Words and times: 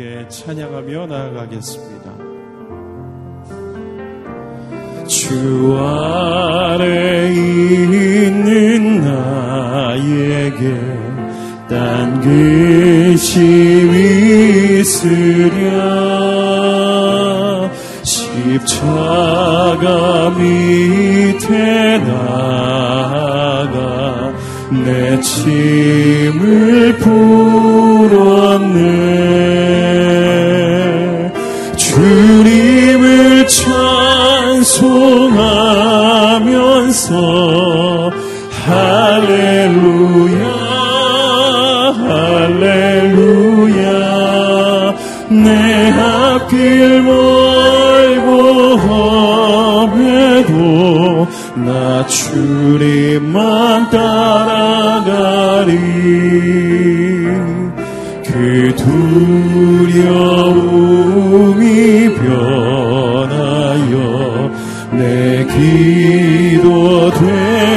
함께 0.00 0.26
찬양하며 0.28 1.06
나아가겠습니다. 1.06 2.10
주 5.06 5.76
아래 5.78 7.30
있는 7.34 9.02
나에게 9.02 10.74
딴 11.68 12.20
근심이 12.22 13.98
있으랴 14.80 15.68
십자가 18.02 19.20
밑에 20.30 21.98
나가 21.98 23.20
내 24.70 25.20
짐을 25.20 26.96
풀 26.98 27.39
나 52.00 52.06
주님만 52.06 53.90
따라가리. 53.90 55.74
그 58.24 58.74
두려움이 58.74 60.14
변하여 62.14 63.90
내 64.92 65.44
기도 65.44 67.10
되 67.10 67.69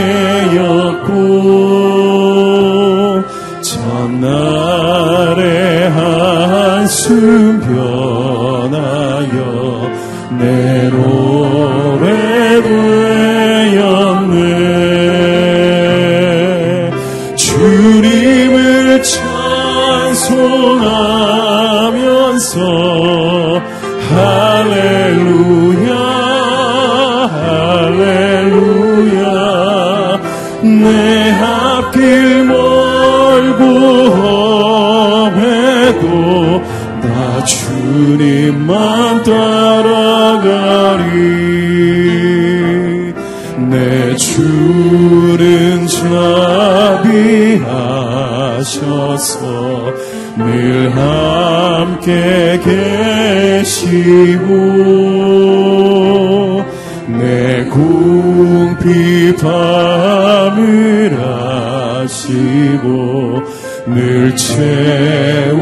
채워주시네 64.36 65.54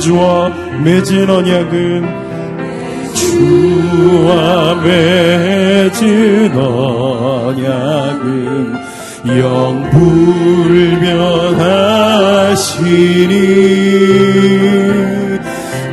주와 0.00 0.48
맺은 0.84 1.30
언약은 1.30 2.26
주와 3.14 4.74
맺은 4.82 6.56
언약은 6.56 8.16
영불변하시니 9.26 10.06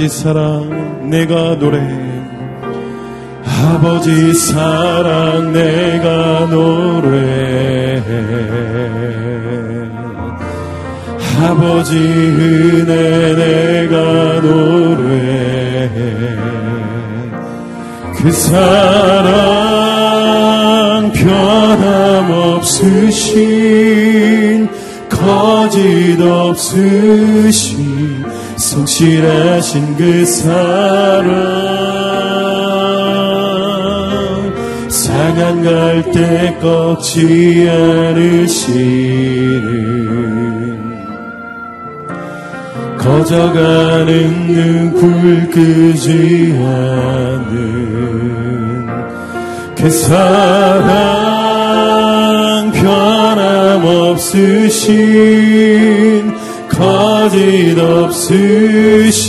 아버지 0.00 0.08
사랑 0.08 1.10
내가 1.10 1.56
노래해 1.56 1.84
아버지 3.44 4.32
사랑 4.32 5.52
내가 5.52 6.46
노래해 6.46 8.00
아버지 11.42 11.98
은혜 11.98 13.34
내가 13.34 14.40
노래해 14.40 15.90
그 18.16 18.32
사랑 18.32 19.30
변함없으신 21.12 22.80
거짓 25.10 26.18
없으신 26.22 27.69
성실하신 29.00 29.96
그 29.96 30.26
사랑. 30.26 31.30
상한 34.88 35.62
갈 35.62 36.02
때 36.12 36.54
꺾지 36.60 37.66
않으시는 37.70 38.90
거저가는 42.98 44.46
눈불 44.48 45.48
끄지 45.50 46.54
않는 46.58 47.56
그 49.76 49.88
사랑 49.88 51.00
변함없으신 52.72 54.10
거짓 56.80 57.78
없으신 57.78 59.20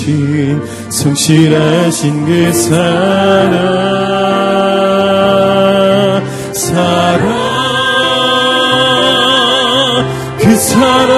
성실하신 0.90 2.26
그 2.26 2.54
사랑 2.54 3.52
사랑 6.54 7.28
그 10.40 10.56
사랑 10.56 11.12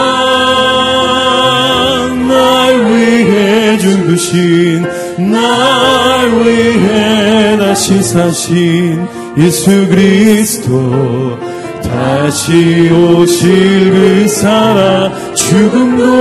날 2.28 2.84
위해 2.88 3.78
죽으신 3.78 4.88
날 5.32 6.32
위해 6.44 7.58
다시 7.60 8.02
사신 8.02 9.06
예수 9.38 9.88
그리스도 9.88 11.38
다시 11.84 12.90
오실 12.90 13.92
그 13.92 14.28
사랑 14.28 15.14
죽음도 15.54 16.14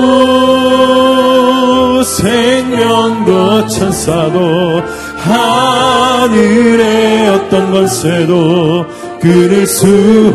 생명도 2.03 3.67
천사도 3.67 4.83
하늘의 5.17 6.81
어떤 7.31 7.73
권세도 7.73 8.85
끊을 9.23 9.67
수 9.67 9.87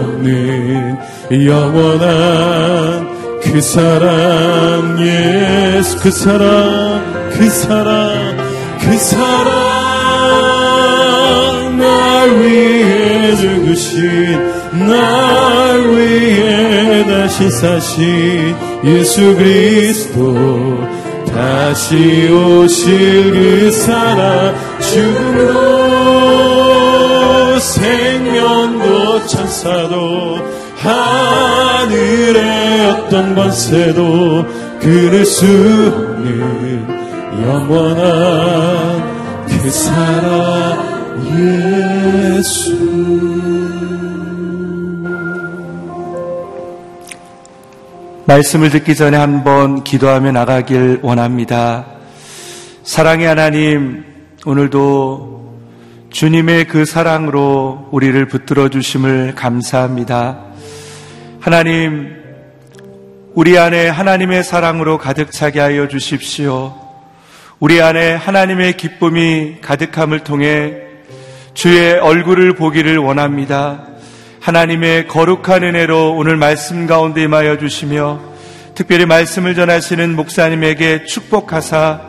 없는 0.02 0.98
영원한 1.46 3.08
그 3.44 3.62
사랑 3.62 4.98
예수 5.00 6.00
그 6.00 6.10
사랑 6.10 7.30
그 7.34 7.48
사랑 7.52 8.36
그 8.80 8.98
사랑. 8.98 9.78
날 11.78 12.42
위해 12.42 13.36
죽으신 13.36 14.88
날 14.88 15.88
위해 15.92 17.06
다시 17.06 17.52
사신 17.52 18.67
예수 18.84 19.36
그리스도 19.36 20.36
다시 21.26 22.30
오실 22.30 23.32
그 23.32 23.72
사랑 23.72 24.56
죽음도 24.80 25.98
생명도 27.60 29.26
천사도 29.26 30.38
하늘의 30.78 32.42
어떤 32.92 33.36
권세도 33.36 34.46
끊을 34.80 35.26
수 35.26 35.46
없는 35.46 36.88
영원한 37.44 39.04
그 39.48 39.70
사랑 39.72 40.98
예수 42.38 42.78
말씀을 48.28 48.72
듣기 48.72 48.94
전에 48.94 49.16
한번 49.16 49.86
기도하며 49.86 50.34
나가길 50.34 51.00
원합니다. 51.02 51.86
사랑의 52.84 53.26
하나님, 53.26 54.04
오늘도 54.46 55.62
주님의 56.10 56.66
그 56.66 56.84
사랑으로 56.84 57.88
우리를 57.92 58.28
붙들어 58.28 58.68
주심을 58.68 59.34
감사합니다. 59.34 60.44
하나님, 61.40 62.18
우리 63.34 63.58
안에 63.58 63.88
하나님의 63.88 64.44
사랑으로 64.44 64.98
가득 64.98 65.32
차게 65.32 65.62
하여 65.62 65.88
주십시오. 65.88 66.76
우리 67.62 67.82
안에 67.82 68.14
하나님의 68.16 68.76
기쁨이 68.76 69.62
가득함을 69.62 70.26
통해 70.26 70.74
주의 71.54 71.94
얼굴을 71.94 72.56
보기를 72.56 72.98
원합니다. 72.98 73.87
하나님의 74.48 75.08
거룩한 75.08 75.64
은혜로 75.64 76.14
오늘 76.16 76.38
말씀 76.38 76.88
가운데 76.88 77.22
임하여 77.22 77.58
주시며 77.58 78.22
특별히 78.76 79.06
말씀을 79.06 79.56
전하시는 79.56 80.16
목사님에게 80.16 81.04
축복하사 81.04 82.00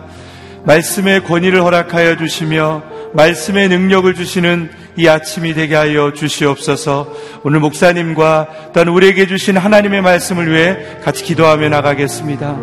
말씀의 0.62 1.25
권위를 1.25 1.64
허락하여 1.64 2.17
주시며 2.17 2.85
말씀의 3.12 3.69
능력을 3.70 4.14
주시는 4.14 4.70
이 4.94 5.08
아침이 5.08 5.52
되게 5.52 5.75
하여 5.75 6.12
주시옵소서 6.12 7.12
오늘 7.43 7.58
목사님과 7.58 8.70
또한 8.73 8.87
우리에게 8.87 9.26
주신 9.26 9.56
하나님의 9.56 10.02
말씀을 10.02 10.52
위해 10.52 10.76
같이 11.02 11.25
기도하며 11.25 11.70
나가겠습니다. 11.70 12.56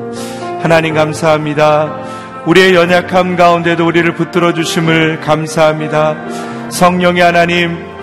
하나님 0.62 0.95
감사합니다. 0.95 2.44
우리의 2.45 2.75
연약함 2.75 3.36
가운데도 3.36 3.86
우리를 3.86 4.13
붙들어 4.13 4.54
주심을 4.54 5.19
감사합니다. 5.19 6.69
성령의 6.69 7.22
하나님, 7.22 7.94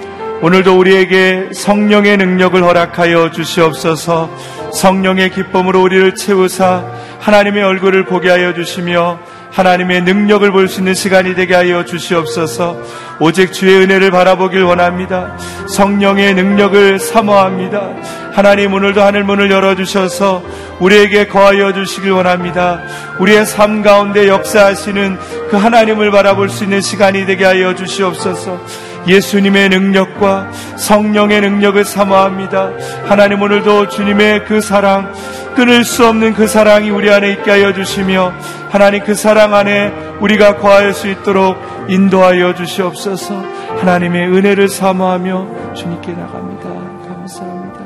오늘도 0.42 0.76
우리에게 0.76 1.50
성령의 1.52 2.16
능력을 2.16 2.60
허락하여 2.60 3.30
주시옵소서 3.30 4.28
성령의 4.72 5.30
기쁨으로 5.30 5.80
우리를 5.80 6.16
채우사 6.16 6.84
하나님의 7.20 7.62
얼굴을 7.62 8.06
보게 8.06 8.28
하여 8.28 8.52
주시며 8.52 9.20
하나님의 9.52 10.02
능력을 10.02 10.50
볼 10.50 10.66
수 10.66 10.80
있는 10.80 10.94
시간이 10.94 11.36
되게 11.36 11.54
하여 11.54 11.84
주시옵소서 11.84 12.76
오직 13.20 13.52
주의 13.52 13.76
은혜를 13.82 14.10
바라보길 14.10 14.64
원합니다. 14.64 15.36
성령의 15.68 16.34
능력을 16.34 16.98
사모합니다. 16.98 17.90
하나님 18.32 18.72
오늘도 18.72 19.00
하늘 19.00 19.22
문을 19.22 19.48
열어주셔서 19.48 20.42
우리에게 20.80 21.28
거하여 21.28 21.72
주시길 21.72 22.10
원합니다. 22.10 22.80
우리의 23.20 23.46
삶 23.46 23.82
가운데 23.82 24.26
역사하시는 24.26 25.18
그 25.50 25.56
하나님을 25.56 26.10
바라볼 26.10 26.48
수 26.48 26.64
있는 26.64 26.80
시간이 26.80 27.26
되게 27.26 27.44
하여 27.44 27.76
주시옵소서 27.76 28.58
예수님의 29.06 29.69
능력과 29.70 30.50
성령의 30.76 31.40
능력을 31.40 31.84
사모합니다. 31.84 32.70
하나님 33.04 33.43
오늘도 33.43 33.88
주님의 33.88 34.44
그 34.44 34.60
사랑, 34.60 35.12
끊을 35.54 35.84
수 35.84 36.06
없는 36.06 36.34
그 36.34 36.46
사랑이 36.46 36.90
우리 36.90 37.10
안에 37.10 37.31
있게 37.32 37.50
하여 37.50 37.72
주시며 37.72 38.32
하나님 38.70 39.04
그 39.04 39.14
사랑 39.14 39.54
안에 39.54 39.93
우리가 40.20 40.56
거할 40.56 40.94
수 40.94 41.08
있도록 41.08 41.58
인도하여 41.88 42.54
주시옵소서 42.54 43.34
하나님의 43.81 44.28
은혜를 44.28 44.69
사모하며 44.69 45.75
주님께 45.75 46.12
나갑니다. 46.12 46.69
감사합니다. 47.08 47.82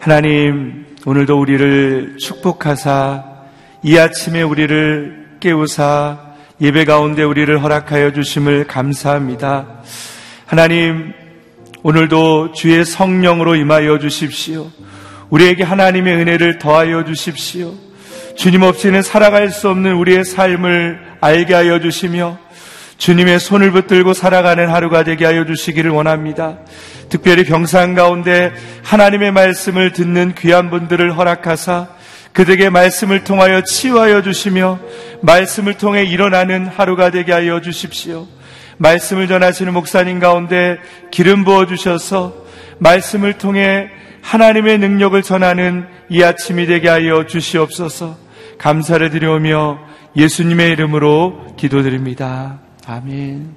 하나님, 0.00 0.86
오늘도 1.06 1.40
우리를 1.40 2.16
축복하사 2.18 3.33
이 3.86 3.98
아침에 3.98 4.40
우리를 4.40 5.26
깨우사 5.40 6.18
예배 6.58 6.86
가운데 6.86 7.22
우리를 7.22 7.62
허락하여 7.62 8.14
주심을 8.14 8.66
감사합니다. 8.66 9.82
하나님, 10.46 11.12
오늘도 11.82 12.52
주의 12.52 12.82
성령으로 12.82 13.56
임하여 13.56 13.98
주십시오. 13.98 14.70
우리에게 15.28 15.64
하나님의 15.64 16.16
은혜를 16.16 16.58
더하여 16.58 17.04
주십시오. 17.04 17.74
주님 18.36 18.62
없이는 18.62 19.02
살아갈 19.02 19.50
수 19.50 19.68
없는 19.68 19.92
우리의 19.96 20.24
삶을 20.24 21.00
알게 21.20 21.52
하여 21.52 21.78
주시며 21.78 22.38
주님의 22.96 23.38
손을 23.38 23.70
붙들고 23.70 24.14
살아가는 24.14 24.66
하루가 24.66 25.04
되게 25.04 25.26
하여 25.26 25.44
주시기를 25.44 25.90
원합니다. 25.90 26.56
특별히 27.10 27.44
병상 27.44 27.94
가운데 27.94 28.50
하나님의 28.82 29.32
말씀을 29.32 29.92
듣는 29.92 30.34
귀한 30.38 30.70
분들을 30.70 31.18
허락하사 31.18 31.88
그들에게 32.34 32.68
말씀을 32.68 33.24
통하여 33.24 33.62
치유하여 33.62 34.22
주시며 34.22 34.80
말씀을 35.22 35.78
통해 35.78 36.02
일어나는 36.04 36.66
하루가 36.66 37.10
되게 37.10 37.32
하여 37.32 37.60
주십시오. 37.60 38.26
말씀을 38.76 39.28
전하시는 39.28 39.72
목사님 39.72 40.18
가운데 40.18 40.78
기름 41.12 41.44
부어 41.44 41.66
주셔서 41.66 42.34
말씀을 42.78 43.38
통해 43.38 43.88
하나님의 44.20 44.78
능력을 44.78 45.22
전하는 45.22 45.86
이 46.08 46.24
아침이 46.24 46.66
되게 46.66 46.88
하여 46.88 47.24
주시옵소서. 47.24 48.18
감사를 48.58 49.08
드려오며 49.10 49.78
예수님의 50.16 50.72
이름으로 50.72 51.54
기도드립니다. 51.56 52.58
아멘. 52.86 53.54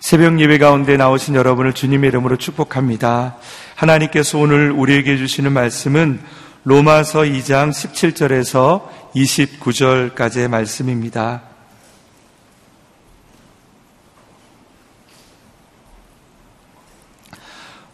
새벽 0.00 0.40
예배 0.40 0.58
가운데 0.58 0.96
나오신 0.96 1.34
여러분을 1.34 1.74
주님의 1.74 2.08
이름으로 2.08 2.36
축복합니다. 2.36 3.36
하나님께서 3.80 4.36
오늘 4.36 4.70
우리에게 4.72 5.16
주시는 5.16 5.54
말씀은 5.54 6.20
로마서 6.64 7.20
2장 7.20 7.70
17절에서 7.70 8.86
29절까지의 9.14 10.48
말씀입니다. 10.48 11.40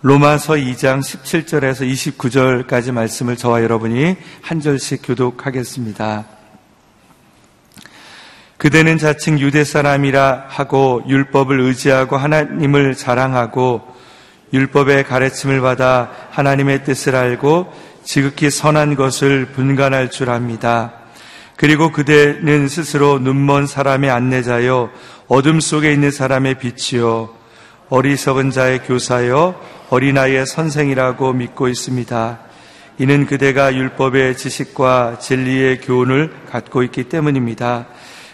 로마서 0.02 0.54
2장 0.54 0.98
17절에서 0.98 1.88
29절까지 1.88 2.90
말씀을 2.90 3.36
저와 3.36 3.62
여러분이 3.62 4.16
한 4.42 4.60
절씩 4.60 5.02
교독하겠습니다. 5.04 6.26
그대는 8.56 8.98
자칭 8.98 9.38
유대 9.38 9.62
사람이라 9.62 10.46
하고 10.48 11.04
율법을 11.06 11.60
의지하고 11.60 12.16
하나님을 12.16 12.96
자랑하고 12.96 13.94
율법의 14.52 15.04
가르침을 15.04 15.60
받아 15.60 16.10
하나님의 16.30 16.84
뜻을 16.84 17.16
알고 17.16 17.72
지극히 18.04 18.50
선한 18.50 18.94
것을 18.94 19.46
분간할 19.46 20.10
줄 20.10 20.30
압니다. 20.30 20.92
그리고 21.56 21.90
그대는 21.90 22.68
스스로 22.68 23.18
눈먼 23.18 23.66
사람의 23.66 24.10
안내자요 24.10 24.90
어둠 25.26 25.60
속에 25.60 25.92
있는 25.92 26.10
사람의 26.10 26.56
빛이요 26.58 27.30
어리석은 27.88 28.50
자의 28.50 28.80
교사요 28.80 29.54
어린아이의 29.90 30.46
선생이라고 30.46 31.32
믿고 31.32 31.68
있습니다. 31.68 32.38
이는 32.98 33.26
그대가 33.26 33.74
율법의 33.74 34.36
지식과 34.36 35.18
진리의 35.20 35.80
교훈을 35.80 36.32
갖고 36.50 36.82
있기 36.82 37.04
때문입니다. 37.04 37.86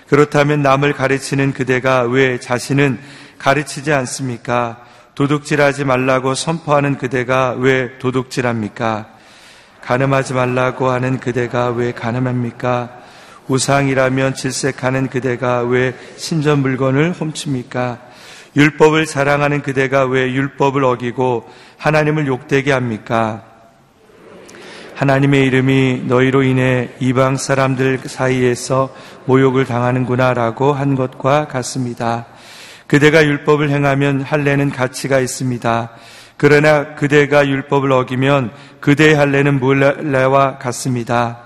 그렇다면 0.09 0.63
남을 0.63 0.93
가르치는 0.93 1.53
그대가 1.53 2.03
왜 2.03 2.39
자신은 2.39 2.99
가르치지 3.39 3.93
않습니까? 3.93 4.85
도둑질하지 5.15 5.85
말라고 5.85 6.35
선포하는 6.35 6.97
그대가 6.97 7.55
왜 7.59 7.99
도둑질합니까? 7.99 9.09
가늠하지 9.83 10.33
말라고 10.35 10.89
하는 10.89 11.21
그대가 11.21 11.69
왜 11.71 11.93
가늠합니까? 11.93 13.03
우상이라면 13.49 14.35
질색하는 14.35 15.09
그대가 15.09 15.63
왜 15.63 15.95
신전 16.17 16.61
물건을 16.61 17.13
훔칩니까? 17.13 17.99
율법을 18.57 19.07
사랑하는 19.07 19.63
그대가 19.63 20.05
왜 20.05 20.33
율법을 20.33 20.85
어기고 20.85 21.49
하나님을 21.79 22.27
욕되게 22.27 22.73
합니까? 22.73 23.45
하나님의 24.95 25.47
이름이 25.47 26.05
너희로 26.07 26.43
인해 26.43 26.91
이방 27.01 27.37
사람들 27.37 28.01
사이에서 28.05 28.95
모욕을 29.25 29.65
당하는구나라고 29.65 30.73
한 30.73 30.95
것과 30.95 31.49
같습니다. 31.49 32.27
그대가 32.93 33.25
율법을 33.25 33.71
행하면 33.71 34.21
할례는 34.21 34.69
가치가 34.69 35.19
있습니다. 35.19 35.93
그러나 36.37 36.95
그대가 36.95 37.49
율법을 37.49 37.91
어기면 37.91 38.51
그대의 38.81 39.15
할례는 39.15 39.61
물레와 39.61 40.59
같습니다. 40.59 41.39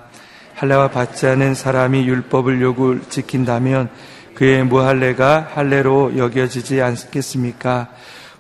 할례와 0.57 0.89
받지 0.91 1.29
않은 1.29 1.55
사람이 1.55 2.05
율법을 2.09 2.61
요구 2.63 2.99
지킨다면 3.09 3.91
그의 4.35 4.65
무할례가 4.65 5.51
할례로 5.55 6.19
여겨지지 6.19 6.83
않겠습니까? 6.83 7.91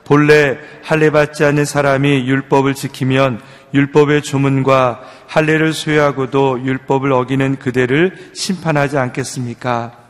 본래 0.04 0.58
할례 0.82 1.10
받지 1.10 1.44
않는 1.44 1.64
사람이 1.64 2.26
율법을 2.26 2.74
지키면 2.74 3.40
율법의 3.72 4.22
주문과 4.22 5.00
할례를 5.28 5.74
수여하고도 5.74 6.64
율법을 6.64 7.12
어기는 7.12 7.60
그대를 7.60 8.30
심판하지 8.34 8.98
않겠습니까? 8.98 10.05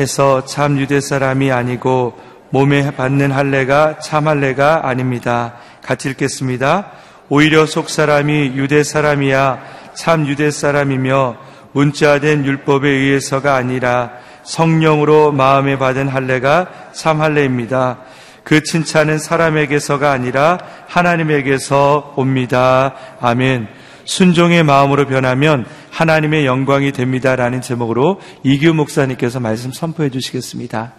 해서 0.00 0.44
참 0.44 0.78
유대 0.78 1.00
사람이 1.00 1.52
아니고 1.52 2.18
몸에 2.50 2.90
받는 2.90 3.30
할례가 3.30 3.98
참 4.00 4.26
할례가 4.26 4.88
아닙니다. 4.88 5.54
같이 5.82 6.08
읽겠습니다. 6.10 6.90
오히려 7.28 7.66
속 7.66 7.88
사람이 7.88 8.52
유대 8.56 8.82
사람이야 8.82 9.60
참 9.94 10.26
유대 10.26 10.50
사람이며 10.50 11.36
문자된 11.72 12.44
율법에 12.44 12.88
의해서가 12.88 13.54
아니라 13.54 14.10
성령으로 14.42 15.30
마음에 15.30 15.78
받은 15.78 16.08
할례가 16.08 16.90
참 16.92 17.20
할례입니다. 17.20 17.98
그 18.42 18.62
칭찬은 18.62 19.18
사람에게서가 19.18 20.10
아니라 20.10 20.58
하나님에게서 20.88 22.14
옵니다. 22.16 22.94
아멘. 23.20 23.68
순종의 24.10 24.64
마음으로 24.64 25.06
변하면 25.06 25.64
하나님의 25.92 26.44
영광이 26.44 26.90
됩니다라는 26.90 27.60
제목으로 27.60 28.20
이규 28.42 28.74
목사님께서 28.74 29.38
말씀 29.38 29.70
선포해 29.70 30.10
주시겠습니다. 30.10 30.92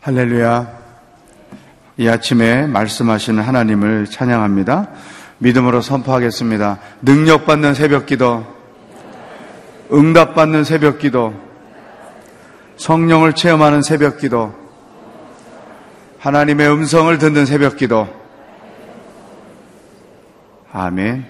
할렐루야. 0.00 0.78
이 1.96 2.08
아침에 2.08 2.68
말씀하시는 2.68 3.42
하나님을 3.42 4.06
찬양합니다. 4.06 4.90
믿음으로 5.38 5.80
선포하겠습니다. 5.80 6.78
능력받는 7.02 7.74
새벽 7.74 8.06
기도, 8.06 8.46
응답받는 9.92 10.62
새벽 10.62 11.00
기도, 11.00 11.34
성령을 12.76 13.32
체험하는 13.32 13.82
새벽 13.82 14.18
기도, 14.18 14.54
하나님의 16.28 16.70
음성을 16.70 17.16
듣는 17.16 17.46
새벽 17.46 17.78
기도. 17.78 18.06
아멘. 20.70 21.24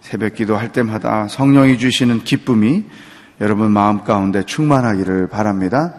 새벽 0.00 0.32
기도 0.32 0.56
할 0.56 0.72
때마다 0.72 1.28
성령이 1.28 1.76
주시는 1.76 2.24
기쁨이 2.24 2.86
여러분 3.42 3.70
마음 3.70 4.02
가운데 4.02 4.44
충만하기를 4.44 5.26
바랍니다. 5.26 5.92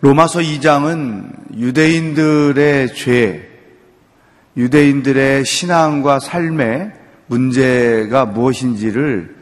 로마서 0.00 0.38
2장은 0.38 1.58
유대인들의 1.58 2.94
죄, 2.94 3.46
유대인들의 4.56 5.44
신앙과 5.44 6.20
삶의 6.20 6.92
문제가 7.26 8.24
무엇인지를 8.24 9.36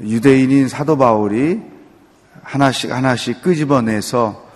유대인인 0.00 0.66
사도 0.66 0.98
바울이 0.98 1.60
하나씩 2.42 2.90
하나씩 2.90 3.40
끄집어내서 3.40 4.49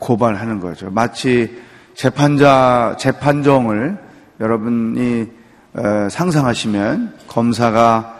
고발하는 0.00 0.58
거죠. 0.58 0.90
마치 0.90 1.60
재판자, 1.94 2.96
재판정을 2.98 3.96
여러분이 4.40 5.28
어, 5.74 6.08
상상하시면 6.10 7.14
검사가 7.28 8.16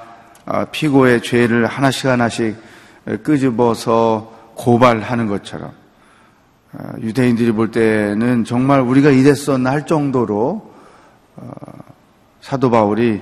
어, 0.46 0.64
피고의 0.70 1.22
죄를 1.22 1.66
하나씩 1.66 2.06
하나씩 2.06 2.56
끄집어서 3.24 4.52
고발하는 4.54 5.26
것처럼 5.26 5.72
어, 6.72 6.92
유대인들이 7.00 7.52
볼 7.52 7.70
때는 7.72 8.44
정말 8.44 8.80
우리가 8.80 9.10
이랬었나 9.10 9.70
할 9.70 9.86
정도로 9.86 10.70
사도 12.42 12.70
바울이 12.70 13.20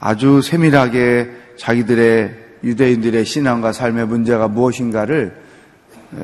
아주 0.00 0.40
세밀하게 0.40 1.30
자기들의 1.58 2.42
유대인들의 2.64 3.24
신앙과 3.24 3.72
삶의 3.72 4.06
문제가 4.06 4.48
무엇인가를 4.48 5.41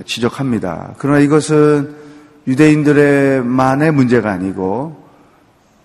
지적합니다. 0.04 0.94
그러나 0.98 1.18
이것은 1.20 1.94
유대인들의만의 2.46 3.92
문제가 3.92 4.30
아니고 4.30 5.06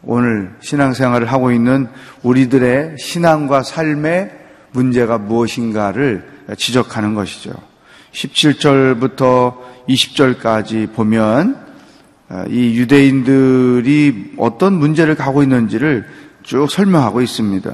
오늘 0.03 0.53
신앙생활을 0.59 1.31
하고 1.31 1.51
있는 1.51 1.87
우리들의 2.23 2.97
신앙과 2.99 3.63
삶의 3.63 4.31
문제가 4.71 5.17
무엇인가를 5.17 6.27
지적하는 6.57 7.15
것이죠. 7.15 7.51
17절부터 8.11 9.55
20절까지 9.87 10.93
보면 10.93 11.63
이 12.49 12.77
유대인들이 12.77 14.33
어떤 14.37 14.73
문제를 14.73 15.15
가고 15.15 15.43
있는지를 15.43 16.05
쭉 16.43 16.69
설명하고 16.69 17.21
있습니다. 17.21 17.73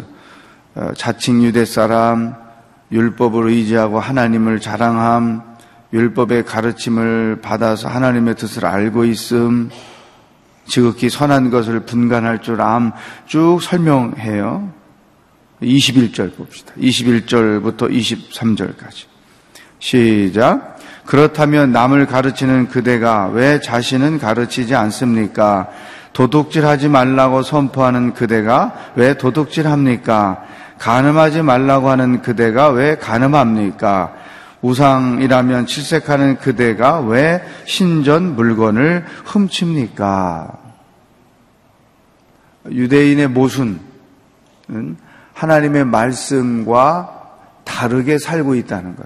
자칭 0.96 1.44
유대 1.44 1.66
사람, 1.66 2.36
율법을 2.92 3.50
의지하고 3.50 4.00
하나님을 4.00 4.60
자랑함, 4.60 5.49
율법의 5.93 6.46
가르침을 6.46 7.39
받아서 7.41 7.88
하나님의 7.88 8.36
뜻을 8.36 8.65
알고 8.65 9.05
있음, 9.05 9.69
지극히 10.65 11.10
선한 11.10 11.50
것을 11.50 11.81
분간할 11.81 12.41
줄 12.41 12.62
암, 12.62 12.91
쭉 13.25 13.60
설명해요. 13.62 14.72
21절 15.62 16.36
봅시다. 16.38 16.74
21절부터 16.79 17.91
23절까지. 17.91 19.05
시작. 19.79 20.77
그렇다면 21.05 21.72
남을 21.72 22.05
가르치는 22.05 22.67
그대가 22.67 23.27
왜 23.34 23.60
자신은 23.60 24.19
가르치지 24.19 24.75
않습니까? 24.75 25.69
도둑질 26.13 26.65
하지 26.65 26.88
말라고 26.88 27.41
선포하는 27.41 28.13
그대가 28.13 28.74
왜 28.96 29.15
도둑질 29.15 29.67
합니까? 29.67 30.43
가늠하지 30.77 31.41
말라고 31.41 31.89
하는 31.89 32.22
그대가 32.22 32.69
왜 32.69 32.98
가늠합니까? 32.98 34.13
우상이라면 34.62 35.68
칠색하는 35.68 36.38
그대가 36.38 37.00
왜 37.00 37.44
신전 37.66 38.36
물건을 38.36 39.06
훔칩니까? 39.25 40.60
유대인의 42.70 43.30
모순은 43.30 43.80
하나님의 45.34 45.86
말씀과 45.86 47.16
다르게 47.63 48.18
살고 48.18 48.56
있다는 48.56 48.96
것. 48.96 49.06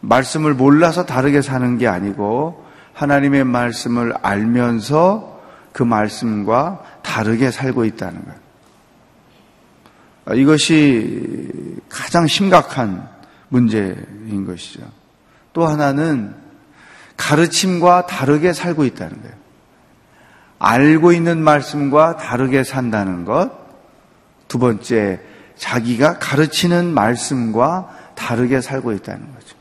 말씀을 0.00 0.54
몰라서 0.54 1.06
다르게 1.06 1.42
사는 1.42 1.78
게 1.78 1.88
아니고 1.88 2.64
하나님의 2.92 3.44
말씀을 3.44 4.14
알면서 4.22 5.40
그 5.72 5.82
말씀과 5.82 6.82
다르게 7.02 7.50
살고 7.50 7.84
있다는 7.84 8.24
것. 8.24 8.32
아, 8.32 8.47
이것이 10.34 11.48
가장 11.88 12.26
심각한 12.26 13.08
문제인 13.48 14.44
것이죠. 14.46 14.80
또 15.52 15.66
하나는 15.66 16.34
가르침과 17.16 18.06
다르게 18.06 18.52
살고 18.52 18.84
있다는 18.84 19.20
거예요. 19.22 19.36
알고 20.58 21.12
있는 21.12 21.42
말씀과 21.42 22.16
다르게 22.16 22.64
산다는 22.64 23.24
것. 23.24 23.50
두 24.48 24.58
번째, 24.58 25.20
자기가 25.56 26.18
가르치는 26.18 26.92
말씀과 26.92 27.96
다르게 28.14 28.60
살고 28.60 28.92
있다는 28.92 29.32
거죠. 29.34 29.56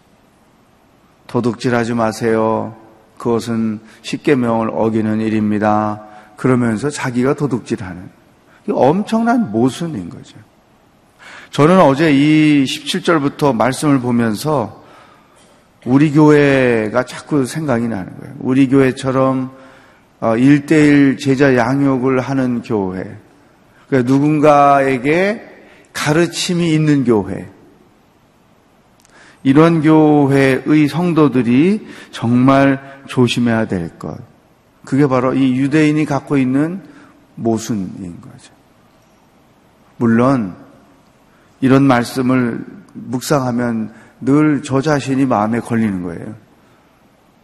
도둑질 1.27 1.75
하지 1.75 1.93
마세요. 1.93 2.75
그것은 3.17 3.79
십계명을 4.01 4.69
어기는 4.71 5.19
일입니다. 5.21 6.03
그러면서 6.35 6.89
자기가 6.89 7.33
도둑질 7.33 7.83
하는. 7.83 8.09
엄청난 8.69 9.51
모순인 9.51 10.09
거죠. 10.09 10.37
저는 11.51 11.79
어제 11.81 12.11
이 12.13 12.65
17절부터 12.65 13.55
말씀을 13.55 13.99
보면서 13.99 14.83
우리 15.85 16.11
교회가 16.11 17.05
자꾸 17.05 17.45
생각이 17.45 17.87
나는 17.87 18.17
거예요. 18.19 18.35
우리 18.39 18.67
교회처럼 18.67 19.51
1대1 20.19 21.13
어, 21.13 21.17
제자 21.17 21.55
양육을 21.55 22.19
하는 22.19 22.61
교회. 22.61 23.03
그러니까 23.87 24.11
누군가에게 24.11 25.41
가르침이 25.93 26.73
있는 26.73 27.03
교회. 27.03 27.47
이런 29.43 29.81
교회의 29.81 30.87
성도들이 30.89 31.87
정말 32.11 33.01
조심해야 33.07 33.67
될 33.67 33.97
것. 33.97 34.17
그게 34.83 35.07
바로 35.07 35.33
이 35.33 35.55
유대인이 35.57 36.03
갖고 36.05 36.37
있는 36.37 36.81
모순인 37.35 38.19
거죠. 38.19 38.53
물론 39.97 40.55
이런 41.61 41.83
말씀을 41.83 42.63
묵상하면 42.93 43.93
늘 44.21 44.61
저 44.63 44.81
자신이 44.81 45.25
마음에 45.25 45.59
걸리는 45.59 46.03
거예요. 46.03 46.35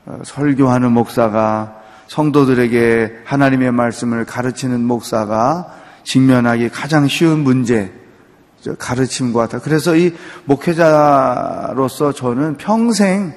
어, 0.05 0.20
설교하는 0.24 0.91
목사가 0.91 1.79
성도들에게 2.08 3.22
하나님의 3.25 3.72
말씀을 3.72 4.25
가르치는 4.25 4.84
목사가 4.84 5.74
직면하기 6.03 6.70
가장 6.70 7.08
쉬운 7.08 7.39
문제, 7.39 7.93
가르침과 8.77 9.41
같아. 9.41 9.60
그래서 9.60 9.96
이 9.96 10.13
목회자로서 10.46 12.13
저는 12.13 12.58
평생 12.58 13.34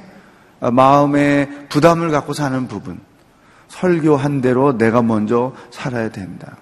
마음에 0.61 1.49
부담을 1.69 2.11
갖고 2.11 2.33
사는 2.33 2.67
부분, 2.67 3.01
설교한 3.69 4.41
대로 4.41 4.77
내가 4.77 5.03
먼저 5.03 5.53
살아야 5.71 6.11
된다. 6.11 6.57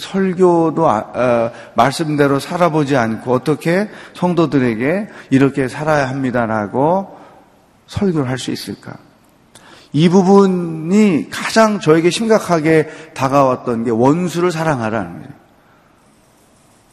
설교도 0.00 0.88
아, 0.88 0.98
어, 1.14 1.52
말씀대로 1.74 2.40
살아보지 2.40 2.96
않고 2.96 3.32
어떻게 3.32 3.88
성도들에게 4.14 5.08
이렇게 5.30 5.68
살아야 5.68 6.08
합니다라고 6.08 7.16
설교를 7.86 8.28
할 8.28 8.38
수 8.38 8.50
있을까? 8.50 8.94
이 9.92 10.08
부분이 10.08 11.30
가장 11.30 11.80
저에게 11.80 12.10
심각하게 12.10 12.90
다가왔던 13.14 13.84
게 13.84 13.90
원수를 13.90 14.50
사랑하라는 14.50 15.12
거예요. 15.14 15.28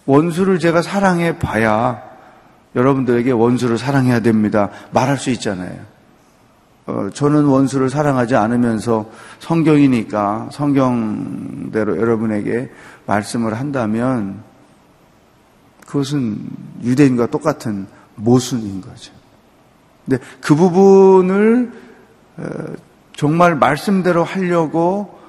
원수를 0.06 0.60
제가 0.60 0.82
사랑해 0.82 1.38
봐야 1.40 2.02
여러분들에게 2.76 3.32
원수를 3.32 3.78
사랑해야 3.78 4.20
됩니다. 4.22 4.70
말할 4.92 5.18
수 5.18 5.32
있잖아요. 5.32 5.93
어, 6.86 7.10
저는 7.14 7.46
원수를 7.46 7.90
사랑하지 7.90 8.36
않으면서 8.36 9.10
성경이니까 9.40 10.50
성경대로 10.52 11.98
여러분에게 11.98 12.70
말씀을 13.06 13.54
한다면 13.58 14.44
그것은 15.88 16.40
유대인과 16.82 17.28
똑같은 17.28 17.88
모순인 18.16 18.82
거죠. 18.82 19.14
근데 20.06 20.24
그 20.42 20.56
부분을 20.56 21.72
어, 22.38 22.44
정말 23.16 23.56
말씀대로 23.56 24.24
하려고 24.24 25.20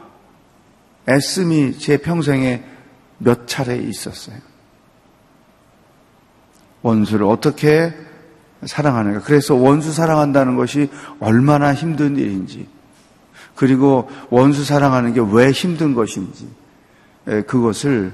애씀이 1.09 1.79
제 1.79 1.99
평생에 1.99 2.65
몇 3.19 3.47
차례 3.47 3.77
있었어요. 3.77 4.37
원수를 6.83 7.27
어떻게 7.27 7.95
사랑하는가. 8.67 9.21
그래서 9.21 9.55
원수 9.55 9.93
사랑한다는 9.93 10.57
것이 10.57 10.89
얼마나 11.21 11.75
힘든 11.75 12.17
일인지, 12.17 12.69
그리고 13.55 14.09
원수 14.31 14.65
사랑하는 14.65 15.15
게 15.15 15.21
왜 15.21 15.51
힘든 15.51 15.95
것인지, 15.95 16.49
그것을 17.47 18.13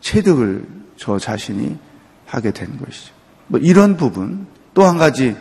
체득을 0.00 0.64
저 0.96 1.18
자신이 1.18 1.78
하게 2.26 2.50
된 2.50 2.78
것이죠. 2.78 3.12
뭐 3.46 3.60
이런 3.60 3.96
부분, 3.96 4.46
또 4.74 4.84
한 4.84 4.98
가지, 4.98 5.36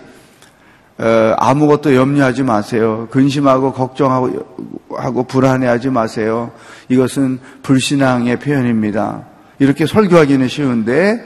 아무것도 1.38 1.96
염려하지 1.96 2.44
마세요. 2.44 3.08
근심하고 3.12 3.72
걱정하고 3.72 4.86
하고 4.98 5.24
불안해하지 5.24 5.89
마세요. 5.91 6.51
이것은 6.89 7.39
불신앙의 7.63 8.39
표현입니다. 8.39 9.24
이렇게 9.60 9.86
설교하기는 9.86 10.47
쉬운데 10.50 11.26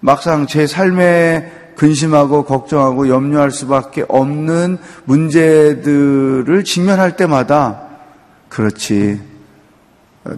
막상 0.00 0.46
제 0.46 0.68
삶에 0.68 1.50
근심하고 1.78 2.44
걱정하고 2.44 3.08
염려할 3.08 3.52
수밖에 3.52 4.04
없는 4.08 4.78
문제들을 5.04 6.64
직면할 6.64 7.16
때마다 7.16 7.82
그렇지. 8.48 9.20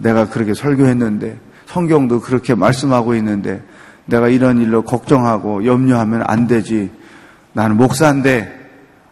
내가 0.01 0.29
그렇게 0.29 0.53
설교했는데 0.53 1.39
성경도 1.65 2.21
그렇게 2.21 2.53
말씀하고 2.53 3.15
있는데 3.15 3.63
내가 4.05 4.29
이런 4.29 4.61
일로 4.61 4.83
걱정하고 4.83 5.65
염려하면 5.65 6.23
안 6.27 6.45
되지. 6.45 6.91
나는 7.53 7.75
목사인데 7.75 8.59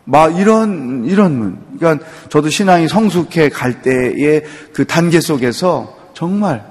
막 0.05 0.37
이런 0.37 1.05
이런 1.05 1.37
문. 1.37 1.57
그러니까 1.79 2.05
저도 2.29 2.49
신앙이 2.49 2.87
성숙해 2.87 3.49
갈 3.49 3.81
때의 3.81 4.43
그 4.73 4.85
단계 4.85 5.19
속에서 5.19 5.97
정말 6.13 6.68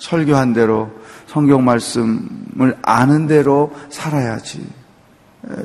설교한 0.00 0.52
대로 0.52 0.90
성경 1.26 1.64
말씀을 1.64 2.76
아는 2.82 3.26
대로 3.26 3.72
살아야지. 3.90 4.66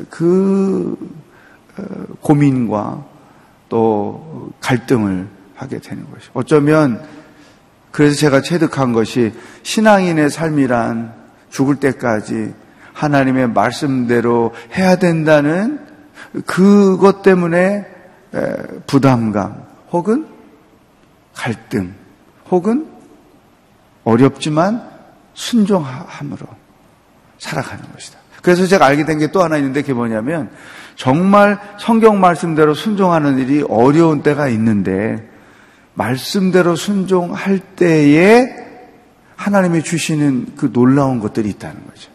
그 0.09 0.95
어, 1.77 1.83
고민과 2.21 3.03
또 3.67 4.53
갈등을 4.61 5.27
하게 5.55 5.79
되는 5.79 6.09
것이. 6.09 6.29
어쩌면 6.33 7.01
그래서 7.91 8.15
제가 8.15 8.41
체득한 8.41 8.93
것이 8.93 9.33
신앙인의 9.63 10.29
삶이란 10.29 11.13
죽을 11.49 11.77
때까지 11.77 12.53
하나님의 12.93 13.49
말씀대로 13.49 14.53
해야 14.77 14.97
된다는 14.97 15.79
그것 16.45 17.21
때문에 17.21 17.85
부담감 18.87 19.63
혹은 19.91 20.27
갈등 21.33 21.93
혹은 22.49 22.94
어렵지만 24.05 24.89
순종함으로 25.33 26.47
살아가는 27.37 27.83
것이다. 27.91 28.19
그래서 28.41 28.65
제가 28.67 28.85
알게 28.85 29.05
된 29.05 29.17
게 29.19 29.27
또 29.31 29.43
하나 29.43 29.57
있는데 29.57 29.81
그게 29.81 29.93
뭐냐면 29.93 30.49
정말 30.95 31.59
성경 31.79 32.21
말씀대로 32.21 32.73
순종하는 32.73 33.39
일이 33.39 33.63
어려운 33.67 34.21
때가 34.21 34.47
있는데 34.49 35.27
말씀대로 35.95 36.75
순종할 36.75 37.59
때에 37.59 38.45
하나님이 39.35 39.83
주시는 39.83 40.53
그 40.55 40.71
놀라운 40.71 41.19
것들이 41.19 41.49
있다는 41.49 41.75
거죠. 41.85 42.11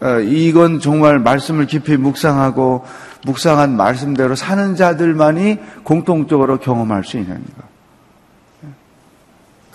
어, 0.00 0.20
이건 0.20 0.80
정말 0.80 1.18
말씀을 1.18 1.66
깊이 1.66 1.96
묵상하고 1.96 2.84
묵상한 3.24 3.76
말씀대로 3.76 4.34
사는 4.34 4.76
자들만이 4.76 5.58
공통적으로 5.84 6.58
경험할 6.58 7.04
수 7.04 7.16
있는 7.16 7.36
것. 7.56 7.65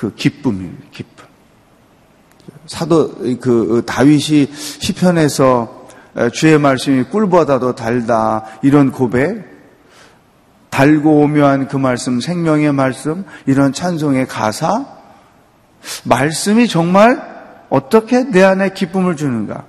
그 0.01 0.15
기쁨이에요, 0.15 0.71
기쁨. 0.89 1.27
사도 2.65 3.13
그 3.39 3.83
다윗이 3.85 4.49
시편에서 4.51 5.85
주의 6.33 6.57
말씀이 6.57 7.03
꿀보다도 7.03 7.75
달다 7.75 8.45
이런 8.63 8.91
고백, 8.91 9.45
달고 10.71 11.21
오묘한 11.21 11.67
그 11.67 11.77
말씀, 11.77 12.19
생명의 12.19 12.73
말씀, 12.73 13.25
이런 13.45 13.73
찬송의 13.73 14.27
가사, 14.27 14.87
말씀이 16.05 16.67
정말 16.67 17.21
어떻게 17.69 18.23
내 18.23 18.41
안에 18.41 18.73
기쁨을 18.73 19.15
주는가? 19.15 19.65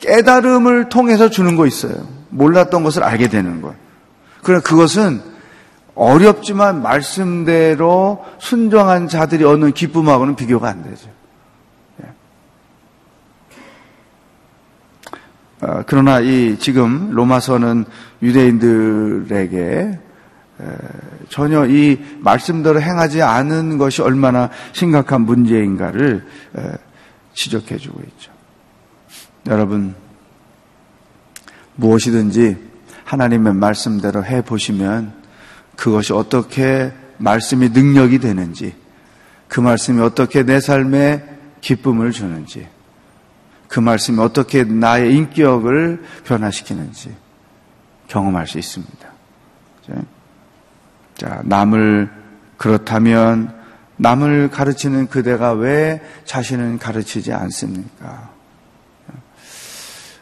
깨달음을 0.00 0.88
통해서 0.88 1.30
주는 1.30 1.54
거 1.54 1.68
있어요. 1.68 2.04
몰랐던 2.30 2.82
것을 2.82 3.04
알게 3.04 3.28
되는 3.28 3.62
거. 3.62 3.76
그래 4.42 4.58
그것은 4.58 5.29
어렵지만 5.94 6.82
말씀대로 6.82 8.24
순종한 8.38 9.08
자들이 9.08 9.44
얻는 9.44 9.72
기쁨하고는 9.72 10.36
비교가 10.36 10.68
안 10.68 10.82
되죠. 10.82 11.08
예. 12.02 12.06
어, 15.66 15.82
그러나 15.86 16.20
이 16.20 16.58
지금 16.58 17.10
로마서는 17.10 17.84
유대인들에게 18.22 19.98
전혀 21.30 21.66
이 21.66 21.98
말씀대로 22.18 22.80
행하지 22.80 23.22
않은 23.22 23.78
것이 23.78 24.02
얼마나 24.02 24.50
심각한 24.72 25.22
문제인가를 25.22 26.26
지적해 27.32 27.78
주고 27.78 28.02
있죠. 28.02 28.30
여러분, 29.46 29.94
무엇이든지 31.76 32.58
하나님의 33.04 33.54
말씀대로 33.54 34.24
해 34.24 34.42
보시면 34.42 35.19
그것이 35.80 36.12
어떻게 36.12 36.92
말씀이 37.16 37.70
능력이 37.70 38.18
되는지, 38.18 38.74
그 39.48 39.60
말씀이 39.60 39.98
어떻게 40.02 40.42
내 40.42 40.60
삶에 40.60 41.24
기쁨을 41.62 42.12
주는지, 42.12 42.68
그 43.66 43.80
말씀이 43.80 44.20
어떻게 44.20 44.62
나의 44.62 45.14
인격을 45.14 46.04
변화시키는지 46.24 47.16
경험할 48.08 48.46
수 48.46 48.58
있습니다. 48.58 49.08
자, 51.16 51.40
남을 51.44 52.10
그렇다면 52.58 53.54
남을 53.96 54.50
가르치는 54.50 55.08
그대가 55.08 55.52
왜 55.52 56.02
자신은 56.26 56.78
가르치지 56.78 57.32
않습니까? 57.32 58.28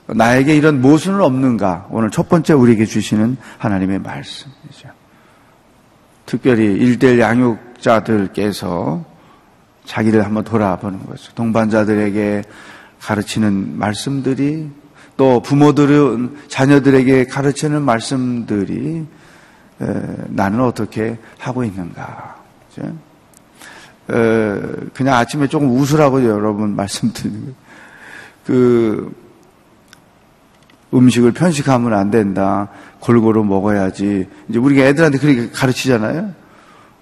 나에게 0.07 0.55
이런 0.55 0.81
모순은 0.81 1.21
없는가? 1.21 1.89
오늘 1.91 2.11
첫 2.11 2.29
번째 2.29 2.53
우리에게 2.53 2.87
주시는 2.87 3.39
하나님의 3.59 3.99
말씀이죠. 3.99 4.98
특별히 6.29 6.75
일대 6.75 7.19
양육자들께서 7.19 9.03
자기를 9.87 10.27
한번 10.27 10.45
돌아보는 10.45 11.07
거죠. 11.07 11.33
동반자들에게 11.35 12.43
가르치는 13.01 13.79
말씀들이 13.79 14.69
또 15.17 15.41
부모들은 15.41 16.37
자녀들에게 16.49 17.25
가르치는 17.25 17.81
말씀들이 17.81 19.07
나는 20.27 20.61
어떻게 20.61 21.17
하고 21.39 21.65
있는가. 21.65 22.37
그냥 24.07 25.15
아침에 25.15 25.47
조금 25.47 25.71
웃으라고 25.71 26.27
여러분 26.27 26.77
말씀드리는 26.77 27.41
거예요. 27.41 27.55
그 28.45 29.28
음식을 30.93 31.33
편식하면 31.33 31.95
안 31.95 32.11
된다. 32.11 32.69
골고루 33.01 33.45
먹어야지. 33.45 34.29
이제 34.49 34.59
우리가 34.59 34.85
애들한테 34.85 35.19
그렇게 35.19 35.51
가르치잖아요. 35.51 36.33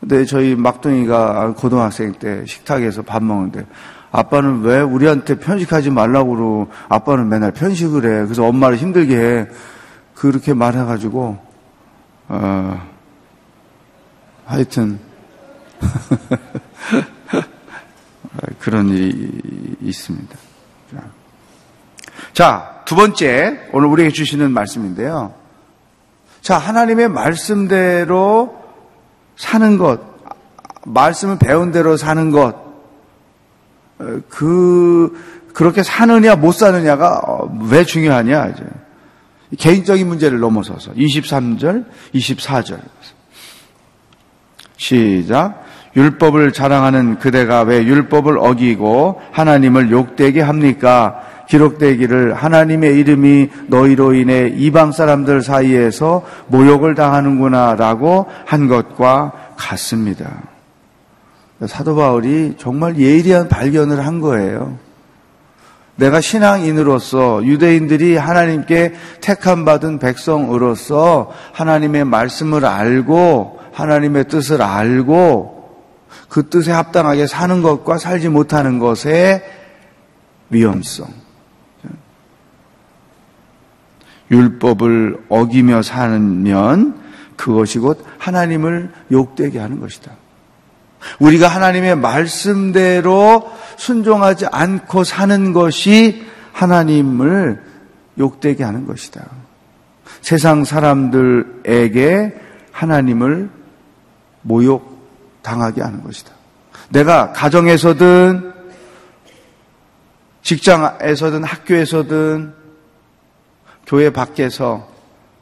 근데 0.00 0.24
저희 0.24 0.54
막둥이가 0.54 1.54
고등학생 1.56 2.12
때 2.12 2.44
식탁에서 2.46 3.02
밥 3.02 3.22
먹는데 3.22 3.66
아빠는 4.12 4.62
왜 4.62 4.80
우리한테 4.80 5.38
편식하지 5.38 5.90
말라고 5.90 6.30
그러고 6.30 6.68
아빠는 6.88 7.28
맨날 7.28 7.52
편식을 7.52 8.04
해. 8.04 8.24
그래서 8.24 8.44
엄마를 8.44 8.78
힘들게 8.78 9.16
해. 9.16 9.46
그렇게 10.14 10.54
말해가지고, 10.54 11.38
어, 12.28 12.82
하여튼, 14.46 14.98
그런 18.58 18.88
일이 18.88 19.76
있습니다. 19.82 20.38
자, 22.32 22.75
두 22.86 22.94
번째, 22.94 23.68
오늘 23.72 23.88
우리에게 23.88 24.12
주시는 24.12 24.52
말씀인데요. 24.52 25.34
자, 26.40 26.56
하나님의 26.56 27.08
말씀대로 27.08 28.56
사는 29.36 29.76
것, 29.76 30.00
말씀을 30.84 31.36
배운 31.38 31.72
대로 31.72 31.96
사는 31.96 32.30
것, 32.30 32.54
어, 33.98 34.20
그, 34.28 35.20
그렇게 35.52 35.82
사느냐, 35.82 36.36
못 36.36 36.52
사느냐가 36.52 37.20
어, 37.26 37.58
왜 37.68 37.84
중요하냐, 37.84 38.46
이제. 38.54 38.64
개인적인 39.58 40.06
문제를 40.06 40.38
넘어서서. 40.38 40.92
23절, 40.92 41.86
24절. 42.14 42.78
시작. 44.76 45.64
율법을 45.96 46.52
자랑하는 46.52 47.18
그대가 47.18 47.62
왜 47.62 47.82
율법을 47.82 48.38
어기고 48.38 49.20
하나님을 49.32 49.90
욕되게 49.90 50.40
합니까? 50.42 51.22
기록되기를 51.48 52.34
하나님의 52.34 52.98
이름이 52.98 53.50
너희로 53.68 54.14
인해 54.14 54.48
이방 54.48 54.92
사람들 54.92 55.42
사이에서 55.42 56.24
모욕을 56.48 56.94
당하는구나라고 56.94 58.26
한 58.44 58.68
것과 58.68 59.32
같습니다. 59.56 60.42
사도 61.66 61.96
바울이 61.96 62.54
정말 62.58 62.98
예리한 62.98 63.48
발견을 63.48 64.06
한 64.06 64.20
거예요. 64.20 64.78
내가 65.96 66.20
신앙인으로서 66.20 67.44
유대인들이 67.44 68.16
하나님께 68.16 68.92
택함 69.22 69.64
받은 69.64 69.98
백성으로서 69.98 71.32
하나님의 71.52 72.04
말씀을 72.04 72.66
알고 72.66 73.60
하나님의 73.72 74.28
뜻을 74.28 74.60
알고 74.60 75.56
그 76.28 76.50
뜻에 76.50 76.70
합당하게 76.72 77.26
사는 77.26 77.62
것과 77.62 77.96
살지 77.98 78.28
못하는 78.28 78.78
것의 78.78 79.42
위험성. 80.50 81.25
율법을 84.30 85.24
어기며 85.28 85.82
사면 85.82 87.00
그것이 87.36 87.78
곧 87.78 88.04
하나님을 88.18 88.90
욕되게 89.12 89.58
하는 89.58 89.80
것이다. 89.80 90.12
우리가 91.20 91.48
하나님의 91.48 91.96
말씀대로 91.96 93.50
순종하지 93.76 94.46
않고 94.50 95.04
사는 95.04 95.52
것이 95.52 96.24
하나님을 96.52 97.62
욕되게 98.18 98.64
하는 98.64 98.86
것이다. 98.86 99.24
세상 100.22 100.64
사람들에게 100.64 102.34
하나님을 102.72 103.50
모욕 104.42 104.96
당하게 105.42 105.82
하는 105.82 106.02
것이다. 106.02 106.32
내가 106.88 107.32
가정에서든 107.32 108.52
직장에서든 110.42 111.44
학교에서든 111.44 112.54
교회 113.86 114.10
밖에서 114.10 114.88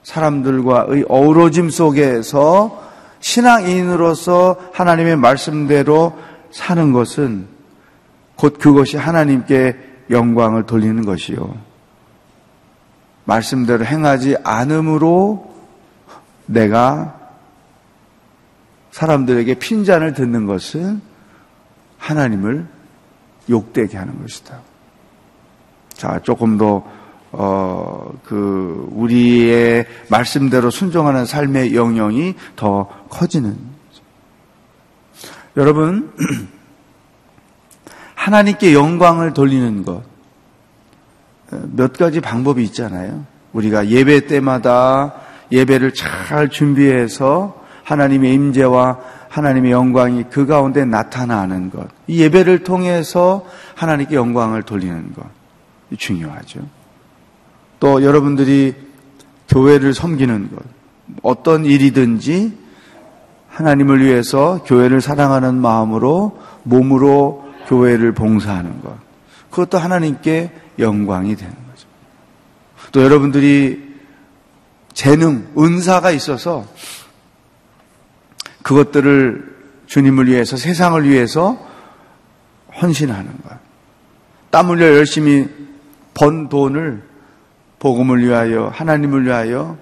사람들과의 0.03 1.07
어우러짐 1.09 1.71
속에서 1.71 2.83
신앙인으로서 3.21 4.57
하나님의 4.73 5.17
말씀대로 5.17 6.13
사는 6.51 6.93
것은 6.93 7.47
곧 8.37 8.59
그것이 8.59 8.99
하나님께 8.99 9.77
영광을 10.11 10.67
돌리는 10.67 11.05
것이요. 11.05 11.57
말씀대로 13.25 13.85
행하지 13.85 14.37
않으므로 14.45 15.55
내가 16.47 17.19
사람들에게 18.91 19.55
핀잔을 19.55 20.13
듣는 20.13 20.47
것은 20.47 21.01
하나님을 21.97 22.67
욕되게 23.49 23.97
하는 23.97 24.21
것이다. 24.21 24.61
자, 25.95 26.21
조금 26.23 26.59
더 26.59 26.85
어, 27.37 28.13
그, 28.25 28.89
우리의 28.93 29.87
말씀대로 30.09 30.71
순종하는 30.71 31.27
삶의 31.27 31.75
영역이 31.75 32.35
더 32.57 32.89
커지는. 33.11 33.57
여러분, 35.57 36.13
하나님께 38.15 38.75
영광을 38.75 39.35
돌리는 39.35 39.85
것. 39.85 40.03
몇 41.51 41.93
가지 41.93 42.21
방법이 42.21 42.63
있잖아요. 42.65 43.27
우리가 43.53 43.89
예배 43.89 44.27
때마다 44.27 45.15
예배를 45.53 45.95
잘 45.95 46.49
준비해서 46.49 47.63
하나님의 47.85 48.33
임재와 48.33 48.99
하나님의 49.29 49.73
영광이 49.73 50.25
그 50.31 50.47
가운데 50.47 50.85
나타나는 50.85 51.71
것. 51.71 51.89
이 52.07 52.21
예배를 52.23 52.63
통해서 52.63 53.45
하나님께 53.75 54.15
영광을 54.15 54.63
돌리는 54.63 55.13
것. 55.13 55.25
중요하죠. 55.97 56.61
또 57.85 58.03
여러분들이 58.03 58.75
교회를 59.47 59.93
섬기는 59.93 60.57
것, 60.57 60.63
어떤 61.23 61.67
일이든지 61.67 62.57
하나님을 63.51 64.03
위해서 64.03 64.65
교회를 64.65 65.03
사랑하는 65.03 65.57
마음으로 65.57 66.41
몸으로 66.63 67.45
교회를 67.69 68.13
봉사하는 68.13 68.81
것. 68.81 68.97
그것도 69.51 69.77
하나님께 69.77 70.51
영광이 70.79 71.37
되는 71.37 71.53
거죠. 71.53 71.87
또 72.91 73.03
여러분들이 73.03 73.97
재능, 74.95 75.47
은사가 75.59 76.11
있어서 76.11 76.65
그것들을 78.63 79.57
주님을 79.89 80.29
위해서, 80.29 80.57
세상을 80.57 81.07
위해서 81.07 81.59
헌신하는 82.81 83.31
것. 83.43 83.59
땀 84.51 84.71
흘려 84.71 84.87
열심히 84.97 85.51
번 86.15 86.49
돈을 86.49 87.13
복음을 87.85 88.25
위하여 88.25 88.71
하나님을 88.73 89.27
위하여 89.27 89.77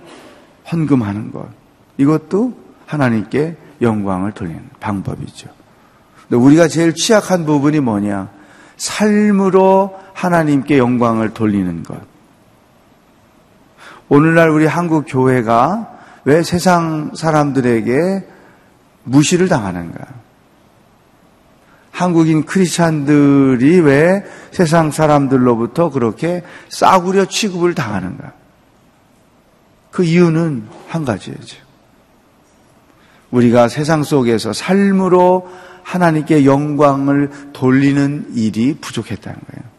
헌금하는 0.72 1.30
것 1.30 1.46
이것도 1.98 2.52
하나님께 2.84 3.56
영광을 3.80 4.32
돌리는 4.32 4.60
방법이죠. 4.80 5.48
근데 6.22 6.36
우리가 6.36 6.66
제일 6.66 6.94
취약한 6.94 7.46
부분이 7.46 7.78
뭐냐? 7.78 8.28
삶으로 8.76 9.96
하나님께 10.14 10.78
영광을 10.78 11.32
돌리는 11.32 11.84
것. 11.84 11.96
오늘날 14.08 14.50
우리 14.50 14.66
한국 14.66 15.04
교회가 15.06 15.88
왜 16.24 16.42
세상 16.42 17.12
사람들에게 17.14 18.26
무시를 19.04 19.46
당하는가? 19.46 20.04
한국인 21.92 22.44
크리스찬들이 22.44 23.80
왜 23.80 24.24
세상 24.50 24.90
사람들로부터 24.90 25.90
그렇게 25.90 26.42
싸구려 26.68 27.26
취급을 27.26 27.74
당하는가? 27.74 28.32
그 29.90 30.02
이유는 30.02 30.64
한 30.88 31.04
가지죠. 31.04 31.58
우리가 33.30 33.68
세상 33.68 34.02
속에서 34.02 34.52
삶으로 34.52 35.48
하나님께 35.82 36.44
영광을 36.46 37.30
돌리는 37.52 38.32
일이 38.34 38.76
부족했다는 38.80 39.38
거예요. 39.38 39.72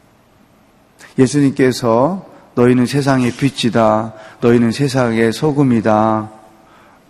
예수님께서 1.17 2.26
너희는 2.56 2.86
세상의 2.86 3.32
빛이다. 3.32 4.13
너희는 4.41 4.71
세상의 4.71 5.34
소금이다. 5.34 6.30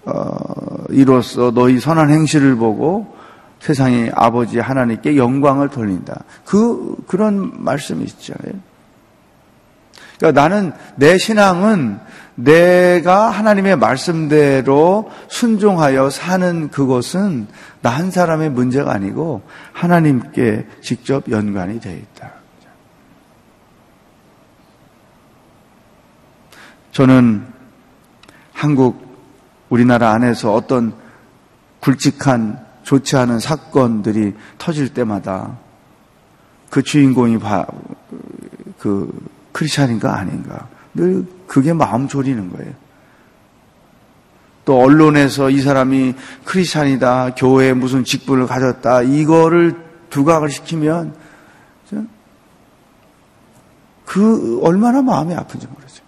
어, 0.05 0.83
이로써 0.89 1.51
너희 1.51 1.79
선한 1.79 2.09
행실을 2.09 2.55
보고 2.55 3.15
세상이 3.63 4.12
아버지 4.13 4.60
하나님께 4.60 5.15
영광을 5.15 5.69
돌린다. 5.69 6.26
그 6.43 6.97
그런 7.08 7.63
말씀이 7.63 8.04
있잖아요. 8.04 8.56
예. 8.56 8.60
그러니까 10.17 10.41
나는 10.41 10.73
내 10.97 11.17
신앙은 11.17 11.97
내가 12.36 13.30
하나님의 13.30 13.78
말씀대로 13.78 15.10
순종하여 15.30 16.10
사는 16.10 16.69
그것은 16.71 17.47
나 17.82 17.91
한 17.91 18.12
사람의 18.12 18.49
문제가 18.49 18.91
아니고 18.91 19.43
하나님께 19.71 20.67
직접 20.82 21.32
연관이 21.32 21.80
되어 21.80 21.95
있다. 21.95 22.32
저는 26.91 27.47
한국 28.52 29.02
우리나라 29.69 30.12
안에서 30.12 30.54
어떤 30.54 30.93
굵직한 31.80 32.62
좋지 32.83 33.17
않은 33.17 33.39
사건들이 33.39 34.33
터질 34.57 34.93
때마다 34.93 35.57
그 36.69 36.81
주인공이 36.81 37.39
바, 37.39 37.65
그 38.79 39.11
크리스찬인가 39.51 40.17
아닌가 40.17 40.67
늘 40.93 41.25
그게 41.47 41.73
마음 41.73 42.07
졸이는 42.07 42.51
거예요. 42.51 42.73
또 44.65 44.79
언론에서 44.79 45.49
이 45.49 45.59
사람이 45.59 46.15
크리스찬이다, 46.45 47.35
교회에 47.35 47.73
무슨 47.73 48.03
직분을 48.05 48.47
가졌다, 48.47 49.01
이거를 49.01 49.75
두각을 50.09 50.49
시키면 50.49 51.15
그 54.05 54.59
얼마나 54.61 55.01
마음이 55.01 55.33
아픈지 55.33 55.67
모르죠. 55.67 56.03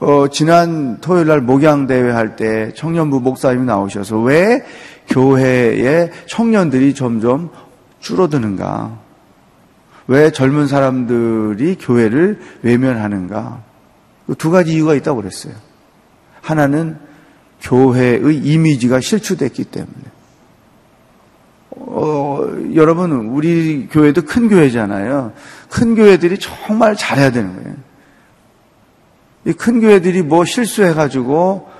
어, 0.00 0.28
지난 0.28 0.98
토요일 1.00 1.26
날 1.28 1.40
목양 1.40 1.86
대회 1.86 2.10
할 2.10 2.34
때 2.36 2.72
청년부 2.74 3.20
목사님이 3.20 3.66
나오셔서 3.66 4.18
왜 4.18 4.64
교회에 5.10 6.10
청년들이 6.26 6.94
점점 6.94 7.50
줄어드는가? 8.00 8.98
왜 10.06 10.30
젊은 10.32 10.66
사람들이 10.66 11.76
교회를 11.78 12.40
외면하는가? 12.62 13.62
그두 14.26 14.50
가지 14.50 14.72
이유가 14.74 14.94
있다고 14.94 15.20
그랬어요. 15.20 15.54
하나는 16.40 16.98
교회의 17.60 18.36
이미지가 18.36 19.00
실추됐기 19.00 19.64
때문에. 19.64 19.94
어, 21.70 22.40
여러분, 22.74 23.10
우리 23.12 23.88
교회도 23.90 24.22
큰 24.22 24.48
교회잖아요. 24.48 25.32
큰 25.68 25.94
교회들이 25.94 26.38
정말 26.38 26.96
잘해야 26.96 27.30
되는 27.30 27.54
거예요. 27.54 27.76
이 29.46 29.52
큰 29.52 29.80
교회들이 29.80 30.22
뭐 30.22 30.44
실수해가지고, 30.44 31.34
어, 31.34 31.79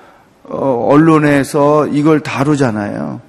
언론에서 0.51 1.87
이걸 1.87 2.19
다루잖아요. 2.19 3.21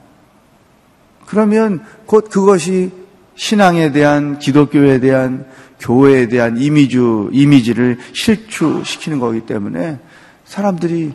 그러면 1.27 1.85
곧 2.07 2.29
그것이 2.29 2.93
신앙에 3.35 3.93
대한, 3.93 4.39
기독교에 4.39 5.01
대한, 5.01 5.47
교회에 5.79 6.29
대한 6.29 6.59
이미지, 6.59 6.99
이미지를 7.33 7.99
실추시키는 8.13 9.19
거기 9.19 9.41
때문에 9.41 9.99
사람들이 10.45 11.15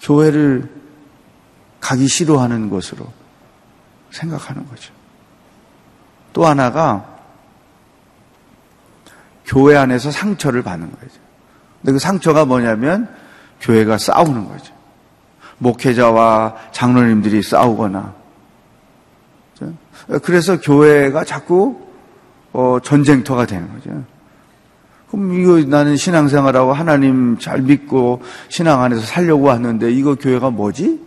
교회를 0.00 0.68
가기 1.80 2.06
싫어하는 2.06 2.70
것으로 2.70 3.06
생각하는 4.10 4.66
거죠. 4.68 4.92
또 6.32 6.46
하나가 6.46 7.18
교회 9.44 9.76
안에서 9.76 10.10
상처를 10.10 10.62
받는 10.62 10.90
거죠. 10.90 11.12
근데 11.80 11.92
그 11.92 11.98
상처가 11.98 12.44
뭐냐면 12.44 13.08
교회가 13.60 13.98
싸우는 13.98 14.48
거죠. 14.48 14.74
목회자와 15.58 16.56
장로님들이 16.72 17.42
싸우거나. 17.42 18.14
그래서 20.22 20.60
교회가 20.60 21.24
자꾸 21.24 21.78
어, 22.52 22.78
전쟁터가 22.82 23.46
되는 23.46 23.72
거죠. 23.72 24.04
그럼 25.10 25.34
이거 25.34 25.60
나는 25.60 25.96
신앙생활하고 25.96 26.72
하나님 26.72 27.38
잘 27.38 27.60
믿고 27.62 28.22
신앙 28.48 28.82
안에서 28.82 29.02
살려고 29.02 29.50
하는데 29.50 29.90
이거 29.90 30.14
교회가 30.14 30.50
뭐지? 30.50 31.00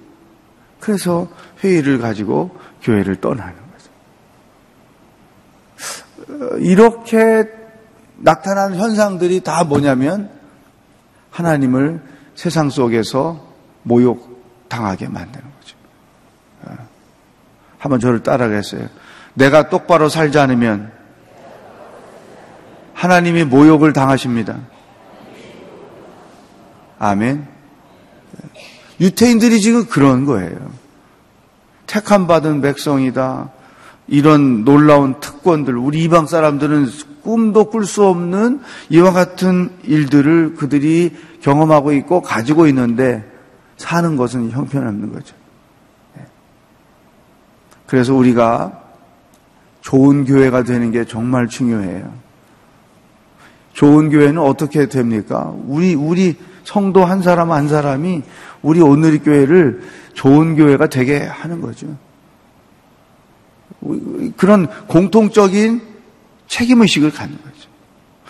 그래서 0.79 1.27
회의를 1.63 1.99
가지고 1.99 2.51
교회를 2.81 3.17
떠나는 3.17 3.55
거죠. 6.27 6.45
어, 6.45 6.57
이렇게 6.57 7.45
나타난 8.17 8.75
현상들이 8.75 9.41
다 9.41 9.63
뭐냐면 9.63 10.29
하나님을 11.31 12.01
세상 12.35 12.69
속에서 12.69 13.45
모욕당하게 13.83 15.07
만드는 15.07 15.43
거죠. 15.59 15.75
어, 16.63 16.87
한번 17.77 17.99
저를 17.99 18.23
따라가겠어요. 18.23 18.87
내가 19.33 19.69
똑바로 19.69 20.09
살지 20.09 20.39
않으면 20.39 20.91
하나님이 22.93 23.43
모욕을 23.43 23.93
당하십니다. 23.93 24.59
아멘. 26.99 27.47
유태인들이 29.01 29.59
지금 29.59 29.85
그런 29.87 30.25
거예요. 30.25 30.71
택함 31.87 32.27
받은 32.27 32.61
백성이다. 32.61 33.51
이런 34.07 34.63
놀라운 34.63 35.19
특권들, 35.19 35.77
우리 35.77 36.03
이방 36.03 36.27
사람들은 36.27 36.87
꿈도 37.23 37.69
꿀 37.69 37.85
수 37.85 38.05
없는 38.05 38.61
이와 38.89 39.11
같은 39.11 39.69
일들을 39.83 40.55
그들이 40.55 41.15
경험하고 41.43 41.91
있고 41.93 42.21
가지고 42.21 42.67
있는데 42.67 43.23
사는 43.77 44.15
것은 44.15 44.51
형편없는 44.51 45.11
거죠. 45.13 45.35
그래서 47.85 48.15
우리가 48.15 48.81
좋은 49.81 50.23
교회가 50.25 50.63
되는 50.63 50.91
게 50.91 51.05
정말 51.05 51.47
중요해요. 51.47 52.11
좋은 53.73 54.09
교회는 54.09 54.41
어떻게 54.41 54.87
됩니까? 54.87 55.53
우리, 55.65 55.93
우리 55.93 56.35
성도 56.63 57.03
한 57.03 57.21
사람 57.21 57.51
한 57.51 57.67
사람이 57.67 58.23
우리 58.61 58.81
오늘의 58.81 59.19
교회를 59.19 59.83
좋은 60.13 60.55
교회가 60.55 60.87
되게 60.87 61.19
하는 61.19 61.59
거죠. 61.59 61.87
그런 64.37 64.67
공통적인 64.87 65.81
책임 66.47 66.81
의식을 66.81 67.11
갖는 67.11 67.35
거죠. 67.35 67.69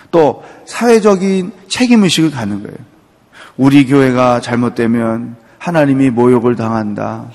또 0.09 0.43
사회적인 0.65 1.51
책임 1.67 2.03
의식을 2.03 2.31
갖는 2.31 2.63
거예요. 2.63 2.92
우리 3.57 3.85
교회가 3.85 4.39
잘못되면 4.41 5.35
하나님이 5.59 6.09
모욕을 6.09 6.55
당한다. 6.55 7.25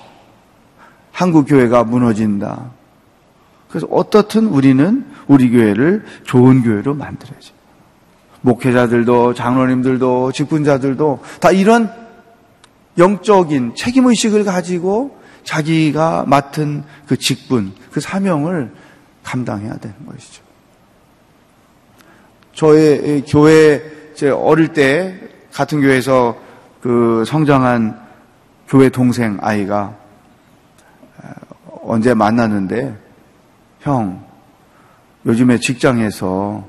한국 1.13 1.47
교회가 1.47 1.85
무너진다. 1.85 2.71
그래서 3.69 3.87
어떻든 3.91 4.47
우리는 4.47 5.05
우리 5.27 5.51
교회를 5.51 6.05
좋은 6.25 6.63
교회로 6.63 6.95
만들어야죠. 6.95 7.55
목회자들도 8.41 9.35
장로님들도 9.35 10.33
직분자들도 10.33 11.21
다 11.41 11.51
이런 11.51 11.93
영적인 12.97 13.75
책임 13.75 14.07
의식을 14.07 14.45
가지고 14.45 15.19
자기가 15.45 16.25
맡은 16.27 16.85
그 17.07 17.17
직분, 17.17 17.73
그 17.91 18.01
사명을 18.01 18.73
감당해야 19.23 19.77
되는 19.77 19.97
것이죠. 20.07 20.43
저의 22.55 23.23
교회, 23.27 23.83
제 24.15 24.31
어릴 24.31 24.73
때 24.73 25.21
같은 25.59 25.81
교회에서 25.81 26.37
그 26.81 27.25
성장한 27.27 28.01
교회 28.69 28.91
동생 28.91 29.39
아이가 29.41 29.93
언제 31.83 32.15
만났는데, 32.15 32.97
형, 33.81 34.25
요즘에 35.27 35.59
직장에서 35.59 36.65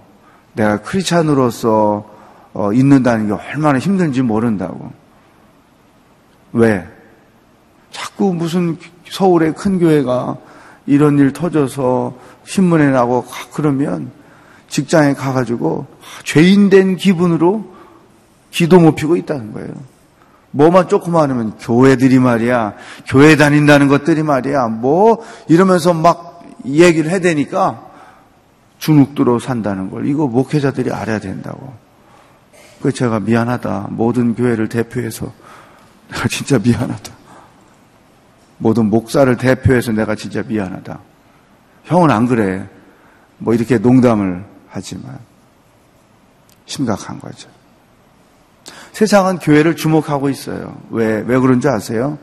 내가 0.53 0.81
크리스찬으로서 0.81 2.09
어, 2.53 2.73
있는다는 2.73 3.27
게 3.27 3.33
얼마나 3.33 3.77
힘든지 3.77 4.23
모른다고. 4.23 4.91
왜? 6.53 6.83
자꾸 7.91 8.33
무슨 8.33 8.75
서울의 9.07 9.53
큰 9.53 9.77
교회가 9.77 10.35
이런 10.87 11.19
일 11.19 11.31
터져서 11.31 12.15
신문에 12.43 12.89
나고 12.89 13.23
그러면 13.53 14.09
직장에 14.67 15.13
가가지고 15.13 15.85
죄인 16.23 16.71
된 16.71 16.95
기분으로 16.95 17.77
기도 18.51 18.79
못 18.79 18.95
피고 18.95 19.15
있다는 19.15 19.53
거예요. 19.53 19.69
뭐만 20.51 20.87
조금만 20.87 21.29
하면 21.29 21.57
교회들이 21.59 22.19
말이야, 22.19 22.73
교회 23.07 23.35
다닌다는 23.35 23.87
것들이 23.87 24.23
말이야, 24.23 24.67
뭐 24.67 25.23
이러면서 25.47 25.93
막 25.93 26.43
얘기를 26.65 27.11
해대니까 27.11 27.87
주눅들어 28.79 29.39
산다는 29.39 29.91
걸 29.91 30.07
이거 30.07 30.27
목회자들이 30.27 30.91
알아야 30.91 31.19
된다고. 31.19 31.73
그 32.81 32.91
제가 32.93 33.19
미안하다. 33.19 33.87
모든 33.91 34.35
교회를 34.35 34.69
대표해서 34.69 35.31
내가 36.09 36.27
진짜 36.27 36.57
미안하다. 36.57 37.11
모든 38.57 38.89
목사를 38.89 39.35
대표해서 39.37 39.91
내가 39.91 40.15
진짜 40.15 40.43
미안하다. 40.43 40.99
형은 41.85 42.09
안 42.09 42.25
그래. 42.27 42.67
뭐 43.37 43.53
이렇게 43.53 43.77
농담을 43.77 44.45
하지만 44.69 45.19
심각한 46.65 47.19
거죠. 47.19 47.49
세상은 48.99 49.37
교회를 49.39 49.77
주목하고 49.77 50.29
있어요. 50.29 50.75
왜, 50.89 51.23
왜 51.25 51.39
그런지 51.39 51.69
아세요? 51.69 52.17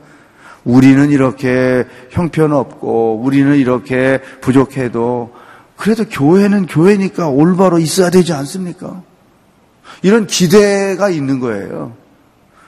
우리는 0.63 1.09
이렇게 1.09 1.87
형편없고, 2.11 3.19
우리는 3.23 3.55
이렇게 3.57 4.21
부족해도 4.41 5.33
그래도 5.75 6.05
교회는 6.05 6.67
교회니까 6.67 7.29
올바로 7.29 7.79
있어야 7.79 8.11
되지 8.11 8.31
않습니까? 8.33 9.01
이런 10.03 10.27
기대가 10.27 11.09
있는 11.09 11.39
거예요. 11.39 11.93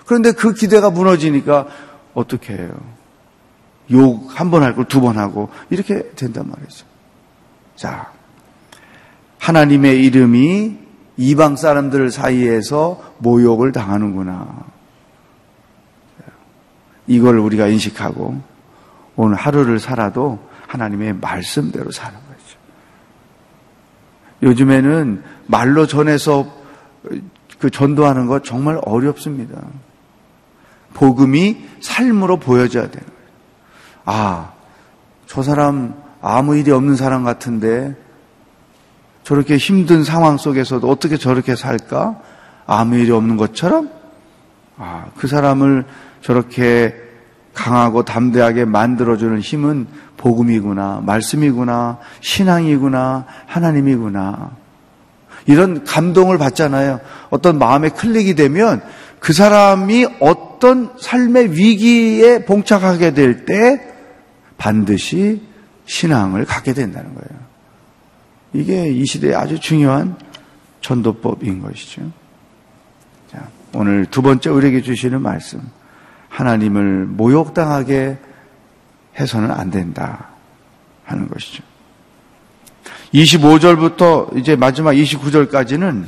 그런데 0.08 0.32
그 0.32 0.56
기대가 0.56 0.89
무너지니까 0.89 1.67
어떻게 2.15 2.54
해요? 2.54 2.72
욕 3.91 4.28
한 4.32 4.50
번 4.50 4.63
할 4.63 4.74
걸 4.74 4.86
두 4.86 5.02
번 5.02 5.19
하고 5.19 5.50
이렇게 5.69 6.10
된단 6.15 6.50
말이죠. 6.50 6.84
자, 7.76 8.12
하나님의 9.38 10.04
이름이 10.04 10.88
이방 11.19 11.58
사람들 11.58 12.12
사이에서 12.12 13.13
모욕을 13.17 13.73
당하는구나. 13.73 14.47
이걸 17.08 17.38
우리가 17.39 17.67
인식하고 17.67 18.41
오늘 19.17 19.36
하루를 19.36 19.79
살아도 19.79 20.39
하나님의 20.67 21.15
말씀대로 21.15 21.91
사는 21.91 22.17
거죠. 22.17 22.58
요즘에는 24.43 25.21
말로 25.47 25.88
전해서 25.88 26.47
그 27.60 27.69
전도하는 27.69 28.27
거 28.27 28.39
정말 28.39 28.79
어렵습니다. 28.86 29.62
복음이 30.93 31.58
삶으로 31.82 32.38
보여져야 32.38 32.89
되는 32.89 33.05
거예요. 33.05 33.19
아, 34.05 34.53
저 35.27 35.43
사람 35.43 36.01
아무 36.21 36.55
일이 36.55 36.71
없는 36.71 36.95
사람 36.95 37.25
같은데 37.25 37.97
저렇게 39.29 39.57
힘든 39.57 40.03
상황 40.03 40.37
속에서도 40.37 40.89
어떻게 40.89 41.15
저렇게 41.15 41.55
살까? 41.55 42.19
아무 42.65 42.95
일이 42.95 43.11
없는 43.11 43.37
것처럼? 43.37 43.91
아, 44.75 45.05
그 45.17 45.27
사람을 45.27 45.85
저렇게 46.23 46.95
강하고 47.53 48.03
담대하게 48.05 48.65
만들어주는 48.65 49.39
힘은 49.39 49.85
복음이구나, 50.17 51.03
말씀이구나, 51.05 51.99
신앙이구나, 52.21 53.25
하나님이구나. 53.45 54.49
이런 55.45 55.83
감동을 55.83 56.39
받잖아요. 56.39 56.99
어떤 57.29 57.59
마음에 57.59 57.89
클릭이 57.89 58.33
되면 58.33 58.81
그 59.19 59.33
사람이 59.33 60.07
어떤 60.21 60.89
삶의 60.99 61.51
위기에 61.51 62.45
봉착하게 62.45 63.13
될 63.13 63.45
때 63.45 63.79
반드시 64.57 65.43
신앙을 65.85 66.45
갖게 66.45 66.73
된다는 66.73 67.13
거예요. 67.13 67.48
이게 68.53 68.89
이 68.89 69.05
시대에 69.05 69.35
아주 69.35 69.59
중요한 69.59 70.15
전도법인 70.81 71.62
것이죠. 71.62 72.01
자, 73.31 73.47
오늘 73.73 74.05
두 74.05 74.21
번째 74.21 74.49
우리에게 74.49 74.81
주시는 74.81 75.21
말씀. 75.21 75.62
하나님을 76.29 77.05
모욕당하게 77.05 78.17
해서는 79.19 79.51
안 79.51 79.69
된다 79.71 80.29
하는 81.03 81.27
것이죠. 81.27 81.63
25절부터 83.13 84.38
이제 84.38 84.55
마지막 84.55 84.93
29절까지는 84.93 86.05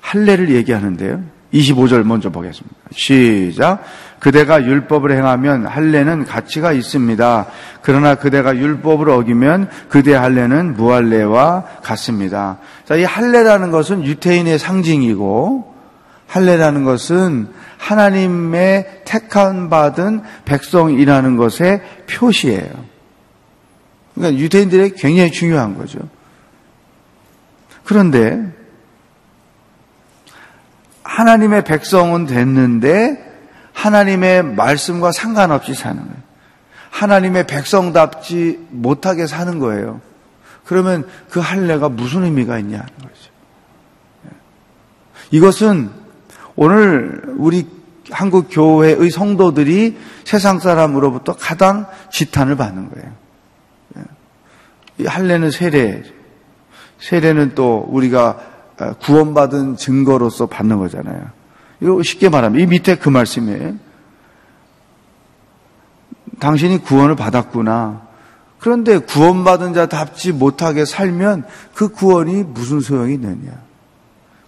할례를 0.00 0.50
얘기하는데요. 0.54 1.24
25절 1.52 2.02
먼저 2.02 2.30
보겠습니다. 2.30 2.76
시작. 2.92 3.84
그대가 4.24 4.64
율법을 4.64 5.12
행하면 5.12 5.66
할례는 5.66 6.24
가치가 6.24 6.72
있습니다. 6.72 7.46
그러나 7.82 8.14
그대가 8.14 8.56
율법을 8.56 9.10
어기면 9.10 9.68
그대 9.90 10.14
할례는 10.14 10.72
무할례와 10.76 11.64
같습니다. 11.82 12.56
자, 12.86 12.96
이 12.96 13.04
할례라는 13.04 13.70
것은 13.70 14.02
유태인의 14.02 14.58
상징이고 14.58 15.74
할례라는 16.26 16.84
것은 16.84 17.48
하나님의 17.76 19.02
택한 19.04 19.68
받은 19.68 20.22
백성이라는 20.46 21.36
것의 21.36 21.82
표시예요. 22.08 22.70
그러니까 24.14 24.40
유대인들에게 24.40 24.94
굉장히 24.96 25.32
중요한 25.32 25.76
거죠. 25.76 25.98
그런데 27.84 28.42
하나님의 31.02 31.64
백성은 31.64 32.24
됐는데 32.24 33.23
하나님의 33.74 34.42
말씀과 34.42 35.12
상관없이 35.12 35.74
사는 35.74 36.02
거예요. 36.02 36.22
하나님의 36.90 37.46
백성답지 37.46 38.66
못하게 38.70 39.26
사는 39.26 39.58
거예요. 39.58 40.00
그러면 40.64 41.06
그 41.28 41.40
할례가 41.40 41.90
무슨 41.90 42.24
의미가 42.24 42.58
있냐는 42.58 42.86
거죠. 42.86 43.34
이것은 45.30 45.90
오늘 46.56 47.22
우리 47.36 47.68
한국 48.10 48.48
교회의 48.50 49.10
성도들이 49.10 49.98
세상 50.24 50.60
사람으로부터 50.60 51.34
가장 51.34 51.86
지탄을 52.10 52.56
받는 52.56 52.90
거예요. 52.90 53.12
이 54.98 55.06
할례는 55.06 55.50
세례, 55.50 56.02
세례는 57.00 57.54
또 57.56 57.84
우리가 57.88 58.38
구원받은 59.02 59.76
증거로서 59.76 60.46
받는 60.46 60.78
거잖아요. 60.78 61.30
이거 61.80 62.02
쉽게 62.02 62.28
말하면 62.28 62.60
이 62.60 62.66
밑에 62.66 62.96
그 62.96 63.08
말씀이에요. 63.08 63.74
당신이 66.38 66.78
구원을 66.78 67.16
받았구나. 67.16 68.02
그런데 68.58 68.98
구원받은 68.98 69.74
자답지 69.74 70.32
못하게 70.32 70.84
살면 70.84 71.44
그 71.74 71.88
구원이 71.88 72.44
무슨 72.44 72.80
소용이 72.80 73.14
있느냐. 73.14 73.52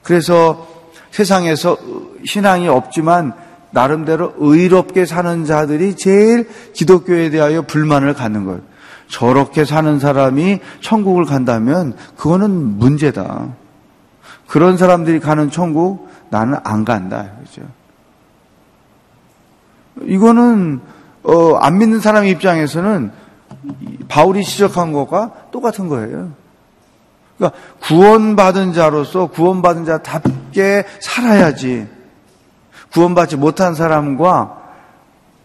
그래서 0.02 0.66
세상에서 1.10 1.76
신앙이 2.24 2.68
없지만 2.68 3.34
나름대로 3.70 4.32
의롭게 4.38 5.04
사는 5.04 5.44
자들이 5.44 5.96
제일 5.96 6.48
기독교에 6.72 7.30
대하여 7.30 7.62
불만을 7.62 8.14
갖는 8.14 8.44
거예요. 8.44 8.60
저렇게 9.08 9.64
사는 9.64 9.98
사람이 9.98 10.60
천국을 10.80 11.24
간다면 11.24 11.94
그거는 12.16 12.50
문제다. 12.50 13.48
그런 14.46 14.76
사람들이 14.76 15.20
가는 15.20 15.50
천국 15.50 16.08
나는 16.30 16.58
안 16.64 16.84
간다. 16.84 17.30
그죠? 17.42 17.62
이거는 20.02 20.80
어, 21.22 21.56
안 21.56 21.78
믿는 21.78 22.00
사람 22.00 22.24
입장에서는 22.24 23.10
바울이 24.08 24.44
지적한 24.44 24.92
것과 24.92 25.32
똑같은 25.50 25.88
거예요. 25.88 26.32
그러니까 27.36 27.58
구원받은 27.82 28.72
자로서 28.72 29.26
구원받은 29.26 29.84
자답게 29.84 30.84
살아야지. 31.00 31.88
구원받지 32.92 33.36
못한 33.36 33.74
사람과 33.74 34.62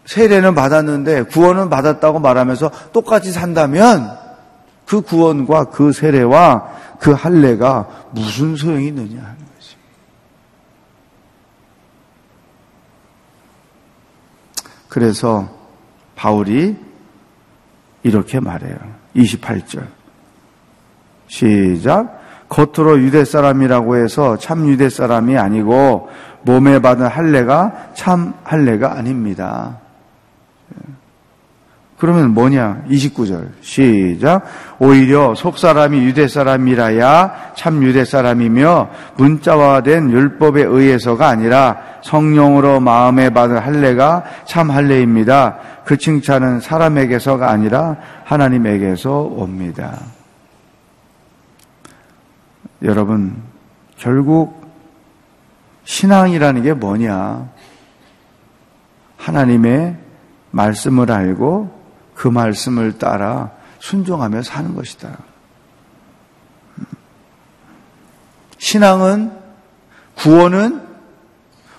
세례는 0.05 0.55
받았는데 0.55 1.23
구원은 1.23 1.69
받았다고 1.69 2.19
말하면서 2.19 2.71
똑같이 2.93 3.31
산다면 3.31 4.17
그 4.85 5.01
구원과 5.01 5.65
그 5.65 5.91
세례와 5.91 6.69
그 6.99 7.11
할례가 7.11 8.09
무슨 8.11 8.55
소용이 8.55 8.87
있느냐 8.87 9.21
하는 9.21 9.37
거지. 9.37 9.75
그래서 14.91 15.49
바울이 16.17 16.75
이렇게 18.03 18.41
말해요. 18.41 18.75
28절. 19.15 19.87
시작. 21.27 22.19
겉으로 22.49 22.99
유대 22.99 23.23
사람이라고 23.23 23.95
해서 23.95 24.37
참 24.37 24.67
유대 24.67 24.89
사람이 24.89 25.37
아니고 25.37 26.09
몸에 26.41 26.79
받은 26.79 27.07
할례가 27.07 27.91
참 27.93 28.33
할례가 28.43 28.97
아닙니다. 28.97 29.77
그러면 32.01 32.33
뭐냐? 32.33 32.85
29절. 32.89 33.49
시작. 33.61 34.43
오히려 34.79 35.35
속 35.35 35.59
사람이 35.59 35.99
유대 35.99 36.27
사람이라야 36.27 37.51
참 37.55 37.83
유대 37.83 38.05
사람이며 38.05 38.89
문자화된 39.17 40.09
율법에 40.09 40.63
의해서가 40.63 41.27
아니라 41.27 41.77
성령으로 42.01 42.79
마음에 42.79 43.29
받은 43.29 43.59
할례가 43.59 44.23
참 44.45 44.71
할례입니다. 44.71 45.59
그 45.85 45.95
칭찬은 45.95 46.61
사람에게서가 46.61 47.51
아니라 47.51 47.97
하나님에게서 48.23 49.21
옵니다. 49.21 49.99
여러분, 52.81 53.35
결국 53.99 54.59
신앙이라는 55.83 56.63
게 56.63 56.73
뭐냐? 56.73 57.47
하나님의 59.17 59.97
말씀을 60.49 61.11
알고 61.11 61.80
그 62.21 62.27
말씀을 62.27 62.99
따라 62.99 63.49
순종하며 63.79 64.43
사는 64.43 64.75
것이다. 64.75 65.17
신앙은 68.59 69.31
구원은 70.17 70.83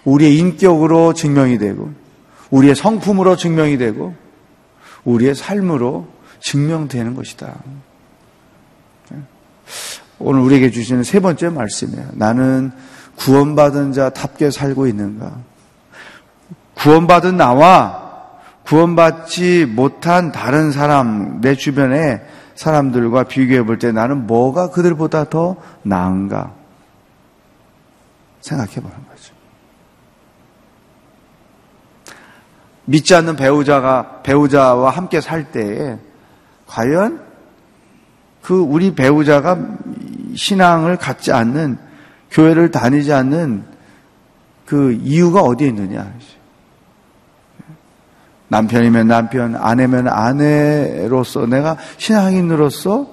우리의 0.05 0.37
인격으로 0.39 1.15
증명이 1.15 1.59
되고 1.59 1.93
우리의 2.51 2.75
성품으로 2.75 3.37
증명이 3.37 3.79
되고 3.79 4.17
우리의 5.05 5.37
삶으로 5.37 6.09
증명되는 6.41 7.15
것이다. 7.15 7.55
오늘 10.19 10.41
우리에게 10.41 10.73
주시는 10.73 11.05
세 11.05 11.21
번째 11.21 11.51
말씀이에요. 11.51 12.09
나는 12.15 12.73
구원받은 13.15 13.93
자답게 13.93 14.51
살고 14.51 14.89
있는가? 14.89 15.37
구원받은 16.75 17.37
나와 17.37 18.12
구원받지 18.65 19.67
못한 19.67 20.33
다른 20.33 20.71
사람, 20.73 21.41
내 21.41 21.55
주변의 21.55 22.25
사람들과 22.55 23.25
비교해 23.25 23.63
볼 23.65 23.79
때 23.79 23.93
나는 23.93 24.27
뭐가 24.27 24.71
그들보다 24.71 25.25
더 25.29 25.57
나은가? 25.83 26.53
생각해 28.41 28.75
보는 28.75 28.91
거죠. 29.09 29.35
믿지 32.85 33.15
않는 33.15 33.37
배우자가, 33.37 34.23
배우자와 34.23 34.91
함께 34.91 35.21
살 35.21 35.51
때에 35.51 35.99
과연 36.67 37.21
그 38.43 38.59
우리 38.59 38.95
배우자가 38.95 39.59
신앙을 40.35 40.97
갖지 40.97 41.33
않는 41.33 41.79
교회를 42.31 42.71
다니지 42.71 43.13
않는 43.13 43.65
그 44.67 44.93
이유가 44.93 45.43
어디에 45.43 45.69
있느냐? 45.69 46.13
남편이면 48.53 49.09
남편, 49.09 49.57
아내면 49.57 50.09
아내로서 50.09 51.47
내가 51.47 51.79
신앙인으로서 51.97 53.11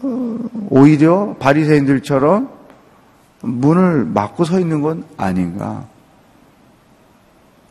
어, 0.00 0.38
오히려 0.70 1.34
바리새인들처럼 1.40 2.48
문을 3.40 4.04
막고 4.04 4.44
서 4.44 4.60
있는 4.60 4.80
건 4.80 5.04
아닌가 5.16 5.86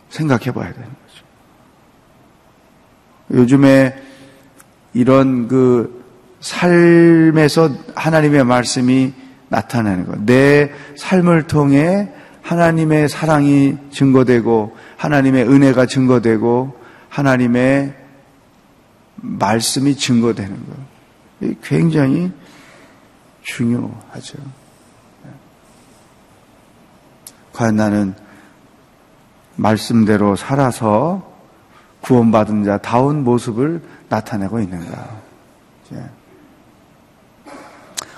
생각해 0.09 0.51
봐야 0.51 0.73
되는 0.73 0.89
거죠. 0.89 1.25
요즘에 3.31 3.95
이런 4.93 5.47
그 5.47 6.03
삶에서 6.41 7.69
하나님의 7.95 8.43
말씀이 8.43 9.13
나타나는 9.47 10.05
것. 10.05 10.19
내 10.25 10.69
삶을 10.97 11.47
통해 11.47 12.11
하나님의 12.41 13.09
사랑이 13.09 13.77
증거되고 13.91 14.75
하나님의 14.97 15.47
은혜가 15.47 15.85
증거되고 15.85 16.79
하나님의 17.09 17.95
말씀이 19.15 19.95
증거되는 19.95 20.65
것. 20.65 21.61
굉장히 21.63 22.31
중요하죠. 23.43 24.37
과연 27.53 27.75
나는 27.75 28.15
말씀대로 29.55 30.35
살아서 30.35 31.29
구원받은 32.01 32.63
자 32.63 32.77
다운 32.77 33.23
모습을 33.23 33.81
나타내고 34.09 34.59
있는가? 34.59 35.21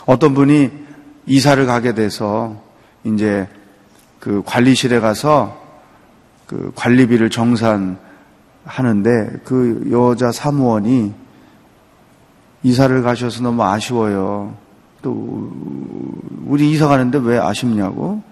어떤 0.05 0.33
분이 0.33 0.71
이사를 1.25 1.65
가게 1.65 1.93
돼서 1.93 2.61
이제 3.03 3.47
그 4.23 4.41
관리실에 4.45 5.01
가서 5.01 5.59
그 6.47 6.71
관리비를 6.75 7.29
정산하는데 7.29 7.97
그 9.43 9.89
여자 9.91 10.31
사무원이 10.31 11.13
이사를 12.63 13.03
가셔서 13.03 13.43
너무 13.43 13.63
아쉬워요. 13.63 14.55
또 15.01 15.51
우리 16.45 16.71
이사 16.71 16.87
가는데 16.87 17.17
왜 17.17 17.37
아쉽냐고 17.37 18.23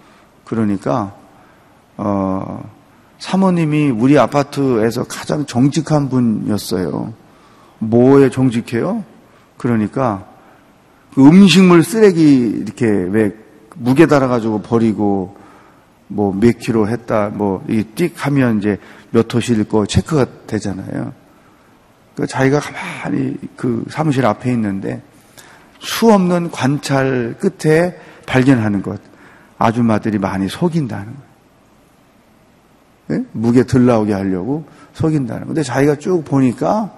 그러니까 0.46 1.14
어 1.98 2.64
사모님이 3.20 3.90
우리 3.90 4.18
아파트에서 4.18 5.04
가장 5.04 5.46
정직한 5.46 6.08
분이었어요. 6.08 7.12
뭐에 7.80 8.30
정직해요? 8.30 9.04
그러니까 9.58 10.24
그 11.14 11.28
음식물 11.28 11.84
쓰레기 11.84 12.48
이렇게 12.48 12.86
왜 12.88 13.36
무게 13.76 14.06
달아가지고 14.06 14.62
버리고 14.62 15.41
뭐 16.12 16.34
몇 16.34 16.58
킬로 16.60 16.88
했다 16.88 17.30
뭐 17.30 17.64
이띡 17.68 18.18
하면 18.18 18.60
이제 18.60 18.78
몇 19.12 19.34
호실 19.34 19.64
거 19.64 19.86
체크가 19.86 20.26
되잖아요. 20.48 21.14
그 22.16 22.28
자기가 22.28 22.60
가만히 22.60 23.38
그 23.56 23.86
사무실 23.90 24.26
앞에 24.26 24.52
있는데 24.52 25.02
수 25.80 26.12
없는 26.12 26.52
관찰 26.52 27.36
끝에 27.40 27.98
발견하는 28.26 28.82
것 28.82 29.00
아줌마들이 29.58 30.20
많이 30.20 30.48
속인다는 30.50 31.06
거예요. 31.06 31.32
네? 33.08 33.26
무게 33.32 33.64
들 33.64 33.86
나오게 33.86 34.14
하려고 34.14 34.66
속인다는 34.94 35.48
건데 35.48 35.64
자기가 35.64 35.96
쭉 35.96 36.24
보니까 36.24 36.92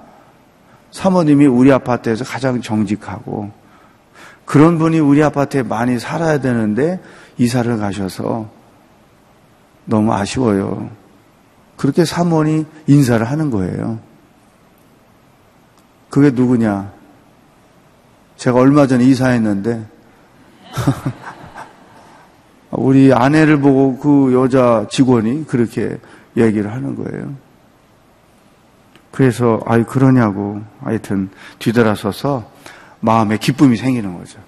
사모님이 0.92 1.48
우리 1.48 1.72
아파트에서 1.72 2.24
가장 2.24 2.62
정직하고 2.62 3.52
그런 4.46 4.78
분이 4.78 5.00
우리 5.00 5.24
아파트에 5.24 5.64
많이 5.64 6.00
살아야 6.00 6.40
되는데 6.40 7.00
이사를 7.38 7.78
가셔서 7.78 8.50
너무 9.86 10.14
아쉬워요. 10.14 10.90
그렇게 11.76 12.06
사모니 12.06 12.66
인사를 12.88 13.26
하는 13.26 13.52
거예요. 13.52 14.00
그게 16.10 16.30
누구냐? 16.30 16.92
제가 18.38 18.60
얼마 18.60 18.88
전에 18.88 19.04
이사했는데 19.06 19.86
우리 22.72 23.14
아내를 23.14 23.60
보고 23.60 23.98
그 23.98 24.34
여자 24.34 24.88
직원이 24.90 25.46
그렇게 25.46 25.98
얘기를 26.36 26.72
하는 26.72 26.96
거예요. 26.96 27.34
그래서 29.12 29.62
아이 29.66 29.84
그러냐고 29.84 30.62
하여튼 30.82 31.30
뒤돌아서서 31.60 32.50
마음에 33.00 33.38
기쁨이 33.38 33.78
생기는 33.78 34.18
거죠. 34.18 34.40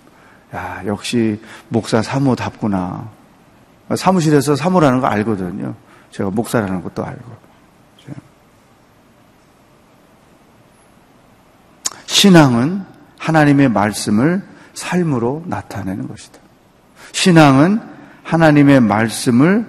야 0.56 0.82
역시 0.86 1.40
목사 1.70 2.02
사모답구나. 2.02 3.10
사무실에서 3.94 4.56
사모라는 4.56 5.02
거 5.02 5.08
알거든요. 5.08 5.76
제가 6.12 6.30
목사라는 6.32 6.82
것도 6.82 7.06
알고. 7.06 7.46
신앙은 12.06 12.84
하나님의 13.20 13.70
말씀을 13.70 14.44
삶으로 14.74 15.44
나타내는 15.46 16.08
것이다. 16.08 16.40
신앙은 17.12 17.82
하나님의 18.24 18.80
말씀을 18.80 19.68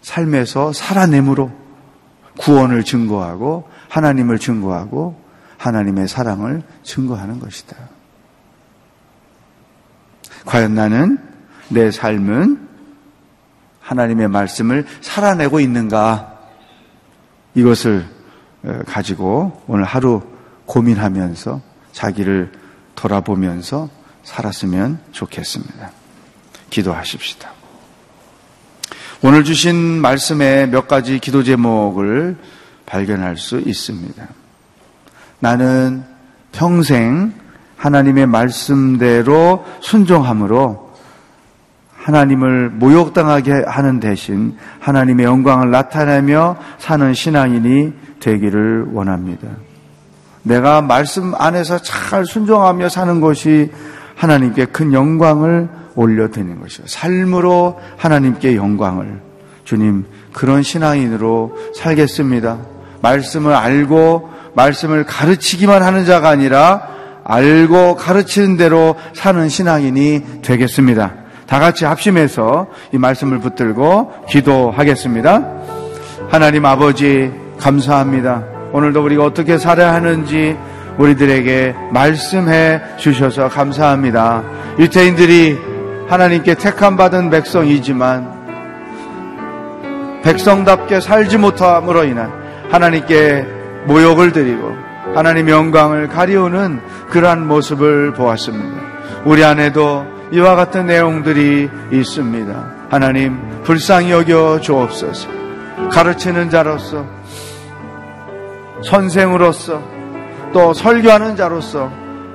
삶에서 0.00 0.72
살아내므로 0.72 1.52
구원을 2.38 2.82
증거하고 2.84 3.68
하나님을 3.88 4.38
증거하고 4.38 5.20
하나님의 5.58 6.08
사랑을 6.08 6.62
증거하는 6.82 7.38
것이다. 7.38 7.76
과연 10.44 10.74
나는 10.74 11.18
내 11.68 11.90
삶은 11.90 12.68
하나님의 13.92 14.28
말씀을 14.28 14.86
살아내고 15.00 15.60
있는가? 15.60 16.38
이것을 17.54 18.06
어, 18.64 18.80
가지고 18.86 19.62
오늘 19.66 19.84
하루 19.84 20.22
고민하면서 20.66 21.60
자기를 21.92 22.52
돌아보면서 22.94 23.88
살았으면 24.22 25.00
좋겠습니다. 25.10 25.90
기도하십시다. 26.70 27.50
오늘 29.22 29.44
주신 29.44 29.76
말씀에 29.76 30.66
몇 30.66 30.88
가지 30.88 31.18
기도 31.18 31.42
제목을 31.42 32.36
발견할 32.86 33.36
수 33.36 33.58
있습니다. 33.60 34.26
나는 35.38 36.04
평생 36.52 37.34
하나님의 37.76 38.26
말씀대로 38.26 39.64
순종함으로 39.80 40.91
하나님을 42.02 42.70
모욕당하게 42.70 43.64
하는 43.66 44.00
대신 44.00 44.56
하나님의 44.80 45.24
영광을 45.24 45.70
나타내며 45.70 46.56
사는 46.78 47.14
신앙인이 47.14 47.92
되기를 48.20 48.86
원합니다. 48.92 49.48
내가 50.42 50.82
말씀 50.82 51.34
안에서 51.36 51.78
잘 51.78 52.26
순종하며 52.26 52.88
사는 52.88 53.20
것이 53.20 53.70
하나님께 54.16 54.66
큰 54.66 54.92
영광을 54.92 55.68
올려드리는 55.94 56.60
것이요. 56.60 56.86
삶으로 56.88 57.78
하나님께 57.96 58.56
영광을. 58.56 59.20
주님, 59.64 60.04
그런 60.32 60.62
신앙인으로 60.62 61.56
살겠습니다. 61.76 62.58
말씀을 63.00 63.54
알고 63.54 64.30
말씀을 64.54 65.04
가르치기만 65.04 65.82
하는 65.82 66.04
자가 66.04 66.28
아니라 66.28 66.88
알고 67.24 67.94
가르치는 67.96 68.56
대로 68.56 68.96
사는 69.14 69.48
신앙인이 69.48 70.42
되겠습니다. 70.42 71.21
다 71.52 71.58
같이 71.58 71.84
합심해서 71.84 72.66
이 72.92 72.98
말씀을 72.98 73.38
붙들고 73.40 74.24
기도하겠습니다. 74.26 75.44
하나님 76.30 76.64
아버지, 76.64 77.30
감사합니다. 77.60 78.42
오늘도 78.72 79.04
우리가 79.04 79.24
어떻게 79.26 79.58
살아야 79.58 79.92
하는지 79.92 80.56
우리들에게 80.96 81.74
말씀해 81.90 82.96
주셔서 82.96 83.50
감사합니다. 83.50 84.42
유태인들이 84.78 85.58
하나님께 86.08 86.54
택함 86.54 86.96
받은 86.96 87.28
백성이지만 87.28 88.40
백성답게 90.24 91.00
살지 91.00 91.36
못함으로 91.36 92.04
인한 92.04 92.32
하나님께 92.70 93.44
모욕을 93.88 94.32
드리고 94.32 94.74
하나님 95.14 95.50
영광을 95.50 96.08
가리우는 96.08 96.80
그러한 97.10 97.46
모습을 97.46 98.14
보았습니다. 98.14 98.80
우리 99.26 99.44
안에도 99.44 100.11
이와 100.32 100.56
같은 100.56 100.86
내용들이 100.86 101.68
있습니다. 101.92 102.64
하나님 102.88 103.38
불쌍히 103.64 104.10
여겨 104.10 104.60
주옵소서. 104.62 105.28
가르치는 105.90 106.48
자로서 106.48 107.04
선생으로서 108.82 109.82
또 110.54 110.72
설교하는 110.72 111.36
자로서 111.36 111.92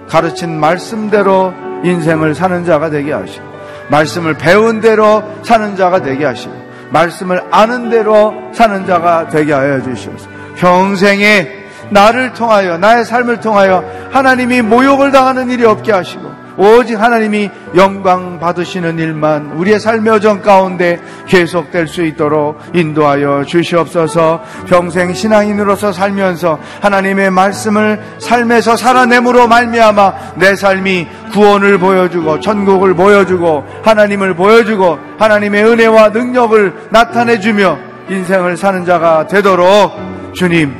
가르친 0.07 0.59
말씀대로 0.59 1.53
인생을 1.83 2.35
사는 2.35 2.63
자가 2.65 2.89
되게 2.91 3.11
하시고 3.13 3.43
말씀을 3.89 4.35
배운 4.35 4.79
대로 4.79 5.23
사는 5.43 5.75
자가 5.75 6.01
되게 6.01 6.25
하시고 6.25 6.53
말씀을 6.91 7.43
아는 7.51 7.89
대로 7.89 8.33
사는 8.53 8.85
자가 8.85 9.29
되게 9.29 9.53
하여 9.53 9.81
주시옵소서. 9.81 10.29
평생에 10.55 11.65
나를 11.89 12.33
통하여 12.33 12.77
나의 12.77 13.05
삶을 13.05 13.39
통하여 13.39 13.83
하나님이 14.11 14.61
모욕을 14.61 15.11
당하는 15.11 15.49
일이 15.49 15.65
없게 15.65 15.91
하시고 15.91 16.36
오직 16.57 16.99
하나님이 16.99 17.49
영광 17.75 18.39
받으시는 18.39 18.97
일만 18.97 19.51
우리의 19.53 19.79
삶의 19.79 20.13
여정 20.13 20.41
가운데 20.41 20.99
계속될 21.27 21.87
수 21.87 22.03
있도록 22.03 22.59
인도하여 22.73 23.43
주시옵소서. 23.45 24.41
평생 24.67 25.13
신앙인으로서 25.13 25.91
살면서 25.91 26.59
하나님의 26.81 27.29
말씀을 27.31 28.01
삶에서 28.19 28.75
살아내므로 28.75 29.47
말미암아 29.47 30.13
내 30.37 30.55
삶이 30.55 31.07
구원을 31.31 31.77
보여주고 31.77 32.39
천국을 32.39 32.95
보여주고 32.95 33.63
하나님을 33.83 34.33
보여주고 34.35 34.97
하나님의 35.19 35.63
은혜와 35.63 36.09
능력을 36.09 36.73
나타내주며 36.89 37.77
인생을 38.09 38.57
사는 38.57 38.85
자가 38.85 39.27
되도록 39.27 39.91
주님 40.33 40.73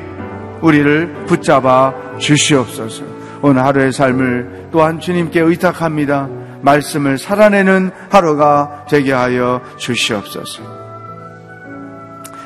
우리를 0.62 1.26
붙잡아 1.28 1.94
주시옵소서. 2.18 3.04
오늘 3.42 3.64
하루의 3.64 3.92
삶을 3.92 4.57
또한 4.78 5.00
주님께 5.00 5.40
의탁합니다. 5.40 6.30
말씀을 6.62 7.18
살아내는 7.18 7.90
하루가 8.12 8.86
되게 8.88 9.12
하여 9.12 9.60
주시옵소서. 9.78 10.62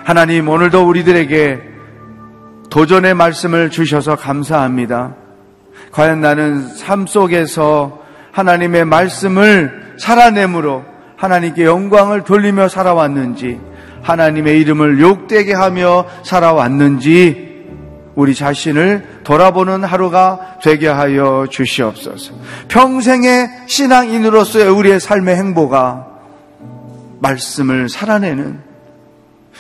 하나님, 0.06 0.48
오늘도 0.48 0.88
우리들에게 0.88 1.62
도전의 2.70 3.16
말씀을 3.16 3.70
주셔서 3.70 4.16
감사합니다. 4.16 5.14
과연 5.92 6.22
나는 6.22 6.66
삶 6.70 7.06
속에서 7.06 8.00
하나님의 8.32 8.86
말씀을 8.86 9.96
살아내므로 10.00 10.86
하나님께 11.18 11.66
영광을 11.66 12.24
돌리며 12.24 12.70
살아왔는지, 12.70 13.60
하나님의 14.04 14.58
이름을 14.62 15.02
욕되게 15.02 15.54
하며 15.54 16.06
살아왔는지, 16.24 17.51
우리 18.16 18.36
자신을 18.36 19.22
돌아보는 19.24 19.84
하루가 19.84 20.58
되게 20.62 20.88
하여 20.88 21.48
주시옵소서. 21.50 22.34
평생의 22.68 23.50
신앙인으로서의 23.68 24.70
우리의 24.70 25.00
삶의 25.00 25.36
행보가 25.36 26.08
말씀을 27.20 27.90
살아내는 27.90 28.60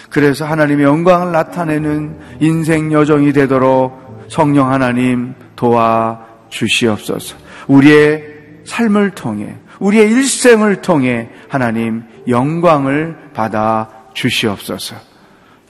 그래서 0.10 0.45
하나님의 0.45 0.86
영광을 0.86 1.32
나타내는 1.32 2.18
인생 2.39 2.91
여정이 2.91 3.34
되도록 3.34 4.26
성령 4.28 4.72
하나님 4.72 5.36
도와 5.56 6.26
주시옵소서. 6.49 7.36
우리의 7.68 8.24
삶을 8.66 9.12
통해 9.12 9.56
우리의 9.80 10.12
일생을 10.12 10.82
통해 10.82 11.30
하나님 11.47 12.04
영광을 12.28 13.18
받아 13.34 13.89
주시옵소서. 14.14 14.95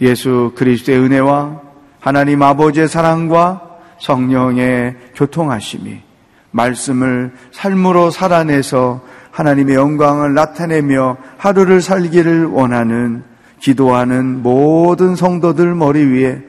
예수 0.02 0.52
그리스도의 0.56 1.00
은혜와 1.00 1.71
하나님 2.02 2.42
아버지의 2.42 2.88
사랑과 2.88 3.62
성령의 4.00 4.96
교통하심이 5.16 6.02
말씀을 6.50 7.32
삶으로 7.52 8.10
살아내서 8.10 9.02
하나님의 9.30 9.76
영광을 9.76 10.34
나타내며 10.34 11.18
하루를 11.38 11.80
살기를 11.82 12.48
원하는 12.48 13.24
기도하는 13.60 14.42
모든 14.42 15.16
성도들 15.16 15.76
머리 15.76 16.04
위에 16.04 16.42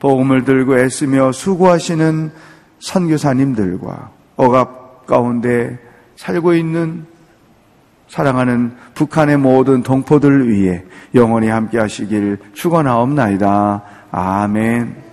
복음을 0.00 0.44
들고 0.44 0.78
애쓰며 0.78 1.30
수고하시는 1.30 2.32
선교사님들과 2.80 4.10
억압 4.36 5.06
가운데 5.06 5.78
살고 6.16 6.54
있는 6.54 7.06
사랑하는 8.08 8.76
북한의 8.94 9.38
모든 9.38 9.82
동포들 9.82 10.48
위해 10.48 10.84
영원히 11.14 11.48
함께 11.48 11.78
하시길 11.78 12.38
축원하옵나이다. 12.52 13.82
아멘. 14.10 15.04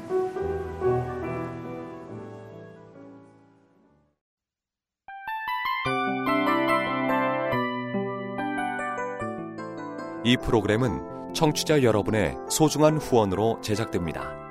이 10.24 10.38
프로그램은 10.38 11.34
청취자 11.34 11.82
여러분의 11.82 12.38
소중한 12.50 12.98
후원으로 12.98 13.60
제작됩니다. 13.62 14.51